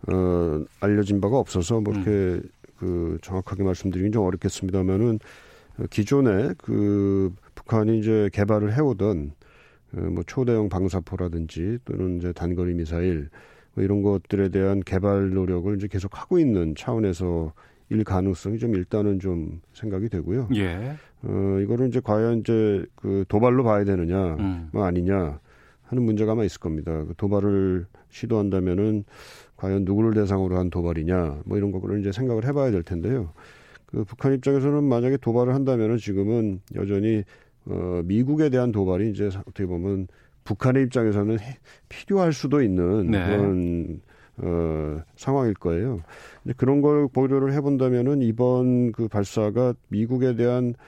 [0.06, 2.42] 어 알려진 바가 없어서 뭐 이렇게 음.
[2.78, 5.18] 그 정확하게 말씀드리긴 좀 어렵겠습니다만은
[5.90, 9.32] 기존에 그 북한이 이제 개발을 해오던
[9.90, 13.28] 그뭐 초대형 방사포라든지 또는 이제 단거리 미사일
[13.74, 17.52] 뭐 이런 것들에 대한 개발 노력을 이제 계속 하고 있는 차원에서
[17.90, 20.48] 일 가능성이 좀 일단은 좀 생각이 되고요.
[20.54, 20.96] 예.
[21.22, 24.68] 어 이거를 이제 과연 이제 그 도발로 봐야 되느냐, 음.
[24.72, 25.38] 뭐 아니냐
[25.84, 27.04] 하는 문제가 아마 있을 겁니다.
[27.04, 29.04] 그 도발을 시도한다면은
[29.64, 33.32] 과연 누구를 대상으로 한 도발이냐 뭐 이런 거를 이제 생각을 해봐야 될 텐데요.
[33.86, 37.24] 그 북한 입장에서는 만약에 도발을 한다면은 지금은 여전히
[37.64, 40.08] 어 미국에 대한 도발이 이제 어떻게 보면
[40.44, 41.56] 북한의 입장에서는 해,
[41.88, 43.24] 필요할 수도 있는 네.
[43.24, 44.02] 그런
[44.36, 46.02] 어, 상황일 거예요.
[46.58, 50.80] 그런 걸 고려를 해본다면은 이번 그 발사가 미국에 대한 어,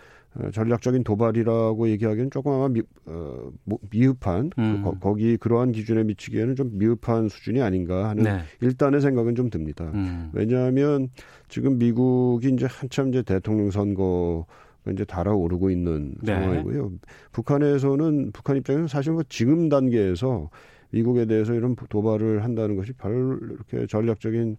[0.52, 3.50] 전략적인 도발이라고 얘기하기는 조금 아마 미, 어,
[3.90, 4.82] 미흡한 그 음.
[4.82, 8.40] 거, 거기 그러한 기준에 미치기에는 좀 미흡한 수준이 아닌가 하는 네.
[8.60, 9.90] 일단의 생각은 좀 듭니다.
[9.94, 10.30] 음.
[10.32, 11.08] 왜냐하면
[11.48, 14.46] 지금 미국이 이제 한참 이제 대통령 선거
[14.92, 16.32] 이제 달아오르고 있는 네.
[16.34, 16.92] 상황이고요.
[17.32, 20.50] 북한에서는 북한 입장에서는 사실 뭐 지금 단계에서
[20.90, 24.56] 미국에 대해서 이런 도발을 한다는 것이 별로 이렇게 전략적인 어,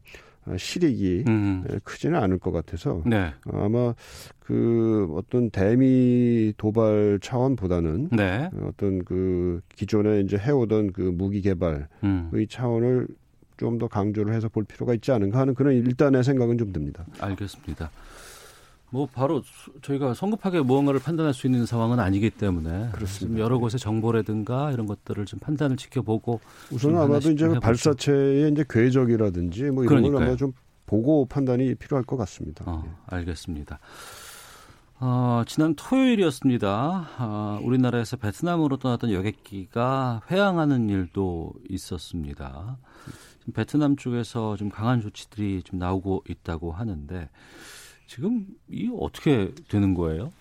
[0.58, 1.66] 실익이 음.
[1.84, 3.34] 크지는 않을 것 같아서 네.
[3.52, 3.94] 아마
[4.40, 8.50] 그 어떤 대미 도발 차원보다는 네.
[8.64, 12.32] 어떤 그 기존에 이제 해오던 그 무기 개발의 음.
[12.50, 13.08] 차원을
[13.58, 17.06] 좀 더 강조를 해서 볼 필요가 있지 않은가 하는 그런 일단의 생각은 좀 듭니다.
[17.20, 17.90] 알겠습니다.
[18.90, 19.42] 뭐 바로
[19.82, 23.40] 저희가 성급하게 무언가를 판단할 수 있는 상황은 아니기 때문에 그렇습니다.
[23.42, 26.40] 여러 곳의 정보라든가 이런 것들을 좀 판단을 지켜보고
[26.72, 30.14] 우선 아마도 이제 그 발사체의 이제 궤적이라든지 뭐 이런 그러니까요.
[30.20, 30.54] 걸 아마 좀
[30.86, 32.64] 보고 판단이 필요할 것 같습니다.
[32.66, 33.80] 어, 알겠습니다.
[35.00, 37.10] 어, 지난 토요일이었습니다.
[37.20, 42.78] 어, 우리나라에서 베트남으로 떠났던 여객기가 회항하는 일도 있었습니다.
[43.54, 47.30] 베트남 쪽에서 좀 강한 조치들이 좀 나오고 있다고 하는데
[48.08, 50.32] 지금 이 어떻게 되는 거예요?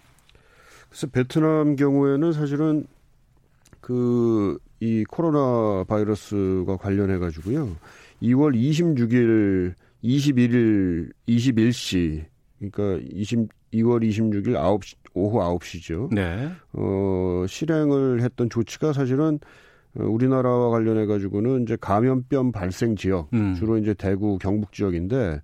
[0.88, 2.86] 그래서 베트남 경우에는 사실은
[3.80, 7.76] 그 이 코로나 바이러스가 관련해 가지고요.
[8.22, 12.24] 2월 26일, 21일, 21시
[12.58, 16.14] 그러니까 20 2월 26일 9시 오후 9시죠.
[16.14, 16.50] 네.
[16.72, 19.38] 어, 실행을 했던 조치가 사실은
[19.98, 23.54] 어, 우리나라와 관련해 가지고는 이제 감염병 발생 지역 음.
[23.54, 25.40] 주로 이제 대구 경북 지역인데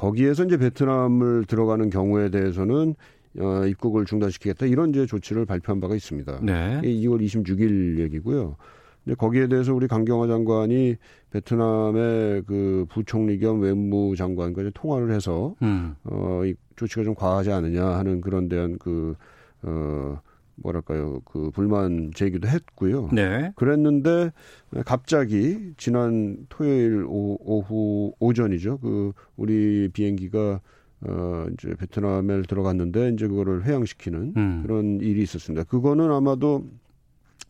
[0.00, 2.94] 거기에서 이제 베트남을 들어가는 경우에 대해서는
[3.38, 6.40] 어, 입국을 중단시키겠다 이런 이제 조치를 발표한 바가 있습니다.
[6.42, 6.80] 네.
[6.82, 8.56] 2월 26일 얘기고요.
[9.04, 10.96] 근데 거기에 대해서 우리 강경화 장관이
[11.30, 15.94] 베트남의 그 부총리 겸 외무장관과 통화를 해서 음.
[16.04, 19.14] 어, 이 조치가 좀 과하지 않느냐 하는 그런 대한 그
[19.62, 20.18] 어,
[20.62, 23.10] 뭐랄까요 그 불만 제기도 했고요.
[23.12, 23.52] 네.
[23.56, 24.30] 그랬는데
[24.84, 28.78] 갑자기 지난 토요일 오, 오후 오전이죠.
[28.78, 30.60] 그 우리 비행기가
[31.02, 34.62] 어 이제 베트남에 들어갔는데 이제 그거를 회항시키는 음.
[34.62, 35.64] 그런 일이 있었습니다.
[35.64, 36.66] 그거는 아마도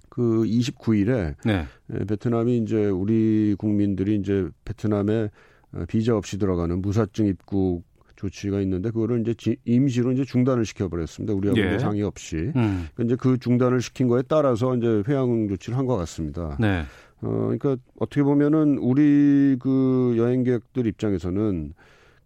[0.09, 1.67] 그 29일에 네.
[2.07, 5.31] 베트남이 이제 우리 국민들이 이제 베트남에
[5.73, 7.85] 어, 비자 없이 들어가는 무사증 입국
[8.21, 11.33] 조치가 있는데 그거를 이제 임시로 이제 중단을 시켜버렸습니다.
[11.33, 11.79] 우리하고 예.
[11.79, 12.37] 상의 없이.
[12.37, 12.87] 음.
[12.95, 16.57] 그러니까 이제 그 중단을 시킨 거에 따라서 이제 회항 조치를 한 것 같습니다.
[16.61, 16.83] 네.
[17.23, 21.73] 어, 그러니까 어떻게 보면은 우리 그 여행객들 입장에서는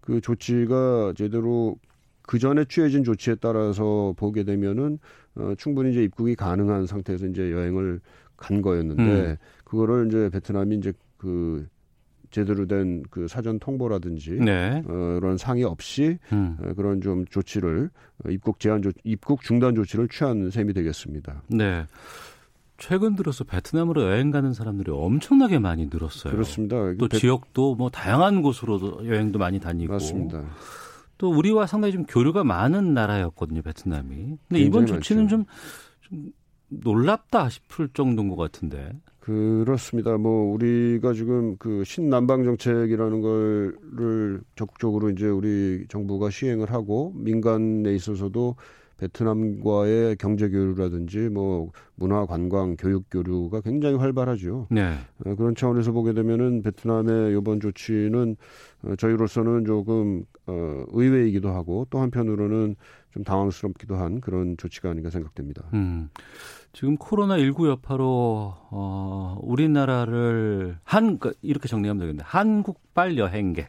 [0.01, 1.77] 그 조치가 제대로
[2.23, 4.99] 그 전에 취해진 조치에 따라서 보게 되면은
[5.37, 8.01] 어, 충분히 이제 입국이 가능한 상태에서 이제 여행을
[8.37, 9.37] 간 거였는데 음.
[9.65, 11.67] 그거를 이제 베트남이 이제 그
[12.35, 14.83] 제대로 된 그 사전 통보라든지 네.
[14.87, 16.57] 어, 그런 상의 없이 음.
[16.61, 17.91] 어, 그런 좀 조치를
[18.25, 21.43] 어, 입국 제한 조 입국 중단 조치를 취한 셈이 되겠습니다.
[21.49, 21.87] 네.
[22.77, 26.33] 최근 들어서 베트남으로 여행 가는 사람들이 엄청나게 많이 늘었어요.
[26.33, 26.77] 그렇습니다.
[26.99, 27.19] 또 베...
[27.19, 29.93] 지역도 뭐 다양한 곳으로 여행도 많이 다니고.
[29.93, 30.45] 맞습니다.
[31.17, 34.37] 또 우리와 상당히 좀 교류가 많은 나라였거든요, 베트남이.
[34.49, 35.45] 근데 이번 조치는 좀,
[36.01, 36.33] 좀
[36.69, 38.91] 놀랍다 싶을 정도인 것 같은데.
[39.25, 40.19] 그렇습니다.
[40.19, 48.57] 뭐 우리가 지금 그 신남방 정책이라는 거를 적극적으로 이제 우리 정부가 시행을 하고 민간에 있어서도
[48.99, 54.69] 베트남과의 경제 교류라든지 뭐 문화 관광 교육 교류가 굉장히 활발하죠.
[54.71, 54.95] 네.
[55.25, 58.37] 어, 그런 차원에서 보게 되면은 베트남의 이번 조치는
[58.83, 62.77] 어, 저희로서는 조금 어, 의외이기도 하고 또 한편으로는
[63.13, 65.63] 좀 당황스럽기도 한 그런 조치가 아닌가 생각됩니다.
[65.75, 66.11] 음.
[66.73, 73.69] 지금 코로나 19 여파로 어, 우리나라를 한 그러니까 이렇게 정리하면 되겠는데 한국발 여행객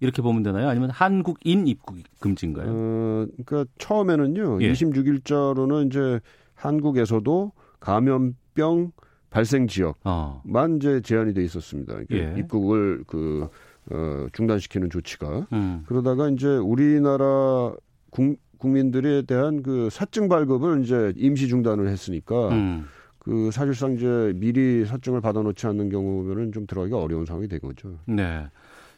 [0.00, 0.68] 이렇게 보면 되나요?
[0.68, 2.66] 아니면 한국인 입국 금지인가요?
[2.68, 4.62] 어, 그러니까 처음에는요.
[4.62, 4.72] 예.
[4.72, 6.20] 26일자로는 이제
[6.54, 8.92] 한국에서도 감염병
[9.28, 10.42] 발생 지역만 어.
[10.76, 11.94] 이제 제한이 돼 있었습니다.
[12.12, 12.34] 예.
[12.38, 13.48] 입국을 그
[13.90, 15.84] 어, 중단시키는 조치가 음.
[15.86, 17.72] 그러다가 이제 우리나라
[18.10, 22.86] 국, 국민들에 대한 그 사증 발급을 이제 임시 중단을 했으니까 음.
[23.18, 27.98] 그 사실상 이제 미리 사증을 받아놓지 않는 경우면은 좀 들어가기가 어려운 상황이 된 거죠.
[28.06, 28.46] 네.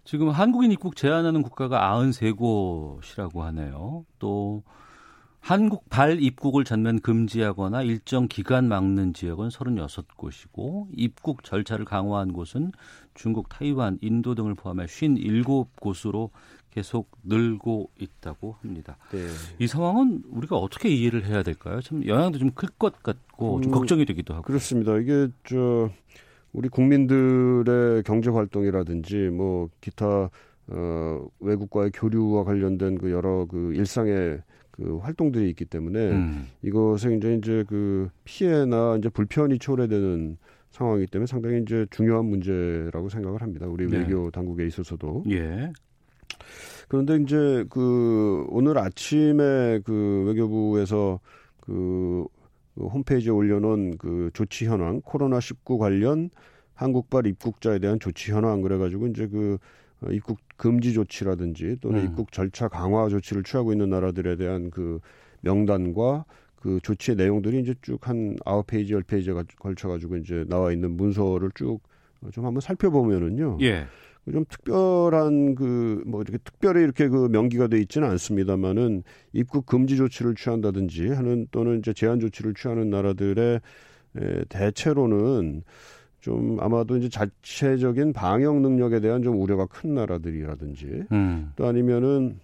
[0.04, 4.04] 지금 한국인 입국 제한하는 국가가 93곳이라고 하네요.
[4.18, 4.62] 또
[5.40, 12.72] 한국 발 입국을 전면 금지하거나 일정 기간 막는 지역은 36곳이고 입국 절차를 강화한 곳은
[13.14, 16.30] 중국, 타이완, 인도 등을 포함해 57곳으로
[16.70, 18.96] 계속 늘고 있다고 합니다.
[19.10, 19.26] 네.
[19.58, 21.80] 이 상황은 우리가 어떻게 이해를 해야 될까요?
[21.82, 24.44] 참 영향도 좀 클 것 같고 좀 음, 걱정이 되기도 하고.
[24.44, 24.96] 그렇습니다.
[24.96, 25.90] 이게 저
[26.52, 30.30] 우리 국민들의 경제 활동이라든지 뭐 기타
[30.68, 36.46] 어 외국과의 교류와 관련된 그 여러 그 일상의 그 활동들이 있기 때문에 음.
[36.62, 40.38] 이것에 이제 이제 그 피해나 이제 불편이 초래되는
[40.70, 43.66] 상황이기 때문에 상당히 이제 중요한 문제라고 생각을 합니다.
[43.66, 43.98] 우리 네.
[43.98, 45.24] 외교 당국에 있어서도.
[45.30, 45.70] 예.
[46.88, 51.20] 그런데 이제 그 오늘 아침에 그 외교부에서
[51.60, 52.26] 그
[52.76, 56.30] 홈페이지에 올려놓은 그 조치 현황 코로나 19 관련
[56.74, 59.58] 한국발 입국자에 대한 조치 현황 그래가지고 이제 그
[60.10, 62.06] 입국 금지 조치라든지 또는 음.
[62.06, 65.00] 입국 절차 강화 조치를 취하고 있는 나라들에 대한 그
[65.42, 66.24] 명단과
[66.56, 71.50] 그 조치의 내용들이 이제 쭉 한 아홉 페이지 열 페이지에 걸쳐가지고 이제 나와 있는 문서를
[71.54, 71.80] 쭉
[72.30, 73.58] 좀 한번 살펴보면은요.
[73.62, 73.86] 예.
[74.30, 79.02] 좀 특별한 그 뭐 이렇게 특별히 이렇게 그 명기가 돼 있지는 않습니다만은
[79.32, 83.60] 입국 금지 조치를 취한다든지 하는 또는 이제 제한 조치를 취하는 나라들의
[84.16, 85.62] 에, 대체로는
[86.20, 91.52] 좀 아마도 이제 자체적인 방역 능력에 대한 좀 우려가 큰 나라들이라든지 음.
[91.56, 92.38] 또 아니면은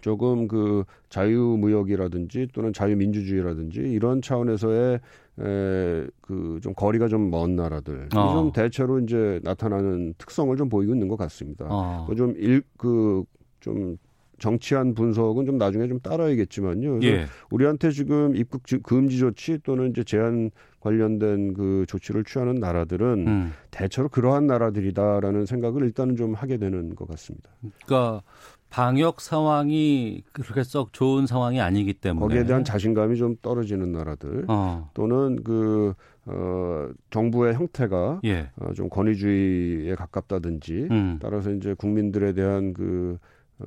[0.00, 5.00] 조금 그 자유무역이라든지 또는 자유민주주의라든지 이런 차원에서의
[5.40, 8.32] 에, 그좀 거리가 좀 먼 나라들 어.
[8.32, 11.66] 좀 대체로 이제 나타나는 특성을 좀 보이고 있는 것 같습니다.
[11.68, 12.06] 어.
[12.16, 13.98] 좀일그좀
[14.38, 17.00] 정치한 분석은 좀 나중에 좀 따라야겠지만요.
[17.02, 17.24] 예.
[17.50, 23.52] 우리한테 지금 입국 금지 조치 또는 이제 제한 관련된 그 조치를 취하는 나라들은 음.
[23.70, 27.50] 대체로 그러한 나라들이다라는 생각을 일단은 좀 하게 되는 것 같습니다.
[27.86, 28.22] 그러니까
[28.70, 34.90] 방역 상황이 그렇게 썩 좋은 상황이 아니기 때문에 거기에 대한 자신감이 좀 떨어지는 나라들 어.
[34.94, 35.94] 또는 그
[36.26, 38.50] 어, 정부의 형태가 예.
[38.56, 41.18] 어, 좀 권위주의에 가깝다든지 음.
[41.22, 43.18] 따라서 이제 국민들에 대한 그
[43.60, 43.66] 어,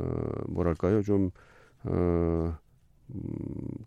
[0.50, 1.32] 뭐랄까요 좀
[1.84, 2.54] 어,
[3.12, 3.22] 음,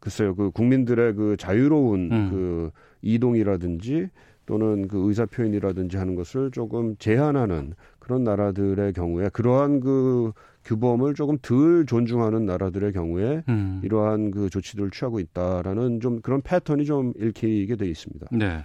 [0.00, 2.30] 글쎄요 그 국민들의 그 자유로운 음.
[2.30, 2.70] 그
[3.02, 4.08] 이동이라든지
[4.46, 10.32] 또는 그 의사 표현이라든지 하는 것을 조금 제한하는 그런 나라들의 경우에 그러한 그
[10.64, 13.80] 규범을 조금 덜 존중하는 나라들의 경우에 음.
[13.84, 18.28] 이러한 그 조치들을 취하고 있다라는 좀 그런 패턴이 좀 읽히게 돼 있습니다.
[18.32, 18.64] 네.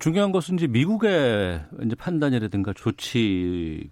[0.00, 3.90] 중요한 것은 이제 미국의 이제 판단이라든가 조치입니다.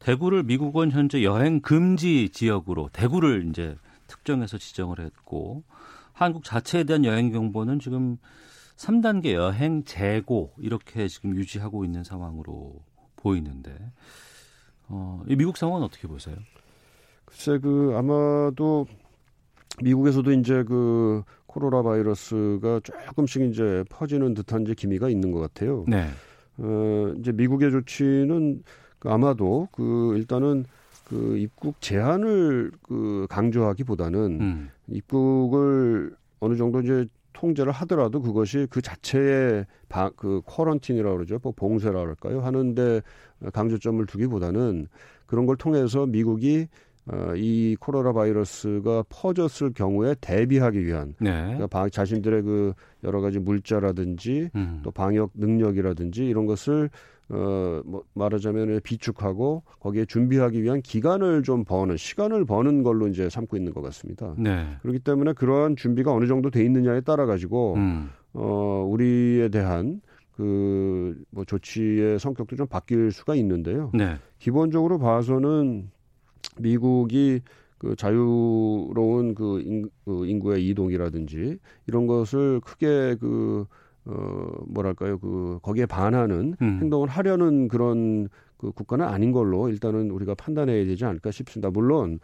[0.00, 3.76] 대구를 미국은 현재 여행 금지 지역으로 대구를 이제
[4.08, 5.64] 특정해서 지정을 했고
[6.12, 8.16] 한국 자체에 대한 여행 정보는 지금
[8.76, 12.84] 3단계 여행 재고 이렇게 지금 유지하고 있는 상황으로
[13.16, 13.74] 보이는데
[14.88, 16.36] 어, 이 미국 상황은 어떻게 보세요?
[17.24, 18.86] 글쎄 그 아마도
[19.82, 25.84] 미국에서도 이제 그 코로나 바이러스가 조금씩 이제 퍼지는 듯한 이제 기미가 있는 것 같아요.
[25.88, 26.06] 네.
[26.58, 28.62] 어, 이제 미국의 조치는
[28.98, 30.64] 그 아마도 그 일단은
[31.08, 34.70] 그 입국 제한을 그 강조하기보다는 음.
[34.88, 37.06] 입국을 어느 정도 이제
[37.36, 41.38] 통제를 하더라도 그것이 그 자체의 바, 그 쿼런틴이라고 그러죠.
[41.42, 42.40] 뭐 봉쇄라 그럴까요?
[42.40, 43.02] 하는데
[43.52, 44.88] 강조점을 두기보다는
[45.26, 46.68] 그런 걸 통해서 미국이
[47.08, 51.54] 어, 이 코로나 바이러스가 퍼졌을 경우에 대비하기 위한 네.
[51.54, 52.72] 그러니까 자신들의 그
[53.04, 54.80] 여러 가지 물자라든지 음.
[54.82, 56.90] 또 방역 능력이라든지 이런 것을
[57.28, 63.56] 어, 뭐 말하자면 비축하고 거기에 준비하기 위한 기간을 좀 버는 시간을 버는 걸로 이제 삼고
[63.56, 64.34] 있는 것 같습니다.
[64.38, 64.76] 네.
[64.82, 68.10] 그렇기 때문에 그러한 준비가 어느 정도 돼 있느냐에 따라 가지고 음.
[68.32, 70.00] 어, 우리에 대한
[70.36, 70.96] 그
[71.30, 73.90] 뭐 조치의 성격도 좀 바뀔 수가 있는데요.
[73.94, 74.16] 네.
[74.38, 75.90] 기본적으로 봐서는
[76.58, 77.40] 미국이
[77.78, 83.66] 그 자유로운 그, 인, 그 인구의 이동이라든지 이런 것을 크게 그
[84.06, 86.78] 어, 뭐랄까요, 그, 거기에 반하는 음.
[86.80, 91.70] 행동을 하려는 그런 그 국가는 아닌 걸로 일단은 우리가 판단해야 되지 않을까 싶습니다.
[91.70, 92.20] 물론,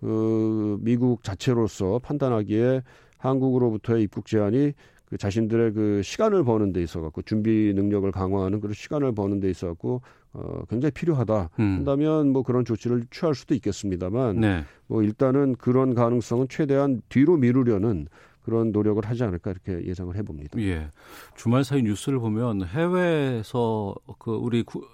[0.00, 2.82] 그, 미국 자체로서 판단하기에
[3.18, 4.72] 한국으로부터의 입국 제한이
[5.06, 9.48] 그 자신들의 그 시간을 버는 데 있어 갖고 준비 능력을 강화하는 그런 시간을 버는 데
[9.48, 10.02] 있어 갖고
[10.32, 11.76] 어 굉장히 필요하다 음.
[11.76, 14.64] 한다면 뭐 그런 조치를 취할 수도 있겠습니다만 네.
[14.88, 18.08] 뭐 일단은 그런 가능성은 최대한 뒤로 미루려는
[18.46, 20.58] 그런 노력을 하지 않을까 이렇게 예상을 해봅니다.
[20.62, 20.88] 예.
[21.34, 24.86] 주말 사이 뉴스를 보면 해외에서 그 우리 구,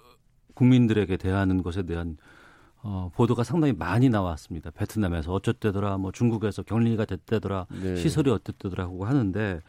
[0.55, 2.17] 국민들에게 대하는 것에 대한
[2.81, 4.71] 어, 보도가 상당히 많이 나왔습니다.
[4.71, 7.95] 베트남에서 어쩌대더라, 뭐 중국에서 격리가 됐대더라, 네.
[7.95, 9.61] 시설이 어땠대더라 하고 하는데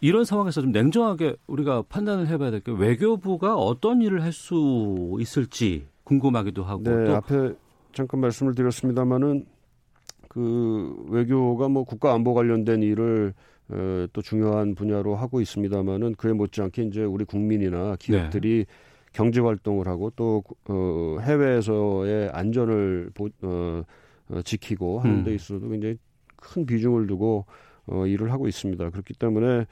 [0.00, 5.86] 이런 상황에서 좀 냉정하게 우리가 판단을 해봐야 될 게 외교부가 어떤 일을 할 수 있을지
[6.04, 7.54] 궁금하기도 하고 네, 또 앞에
[7.92, 9.46] 잠깐 말씀을 드렸습니다마는
[10.32, 13.34] 그 외교가 뭐 국가 안보 관련된 일을
[13.68, 18.74] 어, 또 중요한 분야로 하고 있습니다만은 그에 못지않게 이제 우리 국민이나 기업들이 네.
[19.12, 23.82] 경제 활동을 하고 또 어, 해외에서의 안전을 보, 어,
[24.30, 25.24] 어, 지키고 하는 음.
[25.24, 25.98] 데 있어서도 굉장히
[26.36, 27.44] 큰 비중을 두고
[27.88, 28.88] 어, 일을 하고 있습니다.
[28.88, 29.66] 그렇기 때문에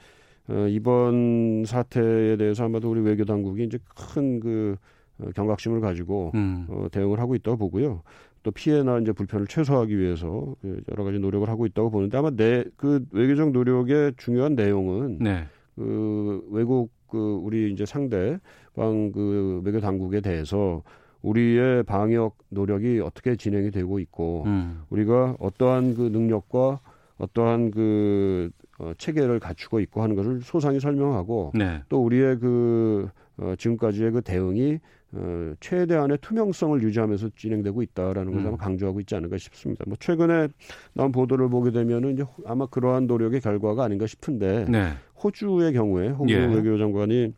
[0.47, 4.75] 어, 이번 사태에 대해서 아마도 우리 외교 당국이 이제 큰그
[5.21, 6.67] 어, 경각심을 가지고 음.
[6.69, 8.03] 어, 대응을 하고 있다고 보고요.
[8.43, 12.63] 또 피해나 이제 불편을 최소화하기 위해서 그 여러 가지 노력을 하고 있다고 보는데 아마 내
[12.77, 15.45] 그 외교적 노력의 중요한 내용은 네.
[15.75, 20.81] 그 외국 그 우리 이제 상대방 그 외교 당국에 대해서
[21.21, 24.81] 우리의 방역 노력이 어떻게 진행이 되고 있고 음.
[24.89, 26.79] 우리가 어떠한 그 능력과
[27.17, 31.83] 어떠한 그 어, 체계를 갖추고 있고 하는 것을 소상히 설명하고 네.
[31.89, 34.79] 또 우리의 그 어, 지금까지의 그 대응이
[35.13, 38.47] 어, 최대한의 투명성을 유지하면서 진행되고 있다라는 것을 음.
[38.47, 39.83] 아마 강조하고 있지 않을까 싶습니다.
[39.87, 40.47] 뭐 최근에
[40.93, 44.93] 나온 보도를 보게 되면은 이제 아마 그러한 노력의 결과가 아닌가 싶은데 네.
[45.21, 46.45] 호주의 경우에 호주 예.
[46.45, 47.33] 외교장관이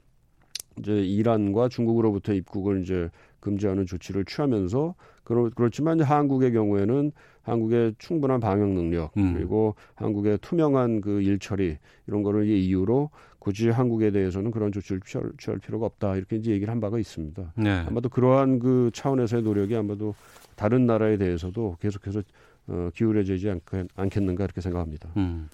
[0.80, 3.10] 이제 이란과 중국으로부터 입국을 이제
[3.40, 7.12] 금지하는 조치를 취하면서 그렇, 그렇지만 이제 한국의 경우에는
[7.42, 9.34] 한국의 충분한 방역 능력 음.
[9.34, 13.10] 그리고 한국의 투명한 그 일처리 이런 거를 이유로
[13.44, 17.54] 굳이 한국에 대해서는 그런 조치를 취할, 취할 필요가 없다 이렇게 이제 얘기를 한 바가 있습니다.
[17.58, 17.70] 네.
[17.86, 20.16] 아마도 그러한 그 차원에서의 노력이 아마도
[20.56, 22.22] 다른 나라에 대해서도 계속해서
[22.68, 23.60] 어, 기울여지지 않,
[23.98, 25.10] 않겠는가 이렇게 생각합니다.
[25.18, 25.50] 음.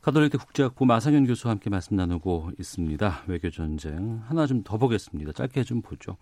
[0.00, 3.22] 가톨릭대 국제학부 마상현 교수와 함께 말씀 나누고 있습니다.
[3.26, 5.32] 외교 전쟁 하나 좀 더 보겠습니다.
[5.32, 6.18] 짧게 좀 보죠.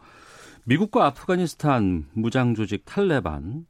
[0.65, 3.67] 미국과 아프가니스탄 무장 조직 탈레반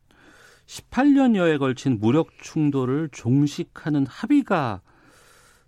[0.66, 4.82] 18년여에 걸친 무력 충돌을 종식하는 합의가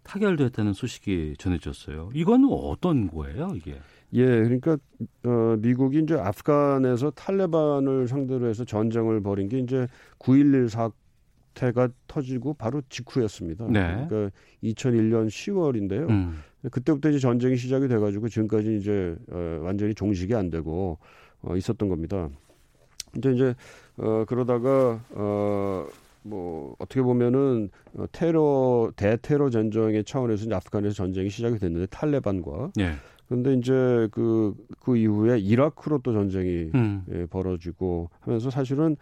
[0.03, 2.11] 타결됐다는 소식이 전해졌어요.
[2.15, 3.79] 이건 어떤 거예요, 이게?
[4.15, 4.77] 예, 그러니까
[5.25, 9.87] 어, 미국이 이제 아프간에서 탈레반을 상대로 해서 전쟁을 벌인 게 이제
[10.19, 13.67] 9.11 사태가 터지고 바로 직후였습니다.
[13.69, 14.07] 네.
[14.09, 16.11] 그러니까 2001년 10월인데요.
[16.11, 16.43] 음.
[16.71, 20.99] 그때부터 이제 전쟁이 시작이 돼 가지고 지금까지 이제 어, 완전히 종식이 안 되고
[21.41, 22.29] 어, 있었던 겁니다.
[23.17, 23.55] 이제 이제
[23.97, 25.87] 어, 그러다가 어,
[26.23, 32.93] 뭐 어떻게 보면은 어, 테러 대테러 전쟁의 차원에서 이제 아프간에서 전쟁이 시작이 됐는데 탈레반과 예.
[33.29, 37.03] 그런데 이제 그, 그 이후에 이라크로 또 전쟁이 음.
[37.13, 38.97] 예, 벌어지고 하면서 사실은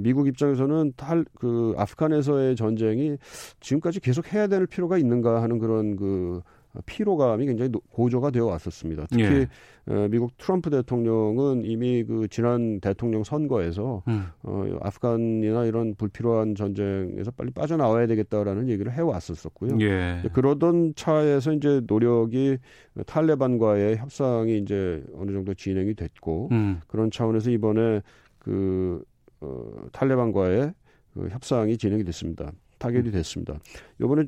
[0.00, 3.18] 미국 입장에서는 탈, 그 아프간에서의 전쟁이
[3.60, 6.40] 지금까지 계속 해야 될 필요가 있는가 하는 그런 그
[6.86, 9.06] 피로감이 굉장히 고조가 되어 왔었습니다.
[9.10, 9.48] 특히 예.
[9.86, 14.24] 어, 미국 트럼프 대통령은 이미 그 지난 대통령 선거에서 음.
[14.42, 19.78] 어, 아프간이나 이런 불필요한 전쟁에서 빨리 빠져나와야 되겠다라는 얘기를 해왔었었고요.
[19.80, 20.22] 예.
[20.32, 22.58] 그러던 차에서 이제 노력이
[23.06, 26.80] 탈레반과의 협상이 이제 어느 정도 진행이 됐고 음.
[26.86, 28.00] 그런 차원에서 이번에
[28.38, 29.04] 그
[29.40, 30.72] 어, 탈레반과의
[31.12, 32.52] 그 협상이 진행이 됐습니다.
[32.78, 33.58] 타결이 됐습니다.
[34.00, 34.24] 이번에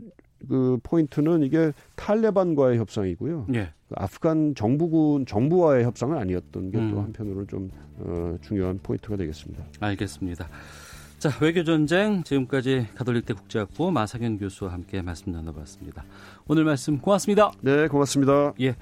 [0.48, 3.46] 그 포인트는 이게 탈레반과의 협상이고요.
[3.54, 3.72] 예.
[3.88, 6.98] 그 아프간 정부군 정부와의 협상은 아니었던 게또 음.
[6.98, 9.64] 한편으로 좀 어, 중요한 포인트가 되겠습니다.
[9.80, 10.48] 알겠습니다.
[11.18, 16.04] 자 외교 전쟁 지금까지 가톨릭대 국제학부 마상현 교수와 함께 말씀 나눠봤습니다.
[16.46, 17.52] 오늘 말씀 고맙습니다.
[17.62, 18.52] 네, 고맙습니다.
[18.60, 18.76] 예.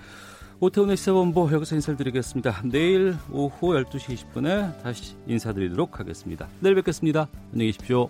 [0.60, 2.62] 오태훈의 시사본부 여기서 인사를 드리겠습니다.
[2.64, 6.48] 내일 오후 12시 20분에 다시 인사드리도록 하겠습니다.
[6.60, 7.28] 내일 뵙겠습니다.
[7.52, 8.08] 안녕히 계십시오.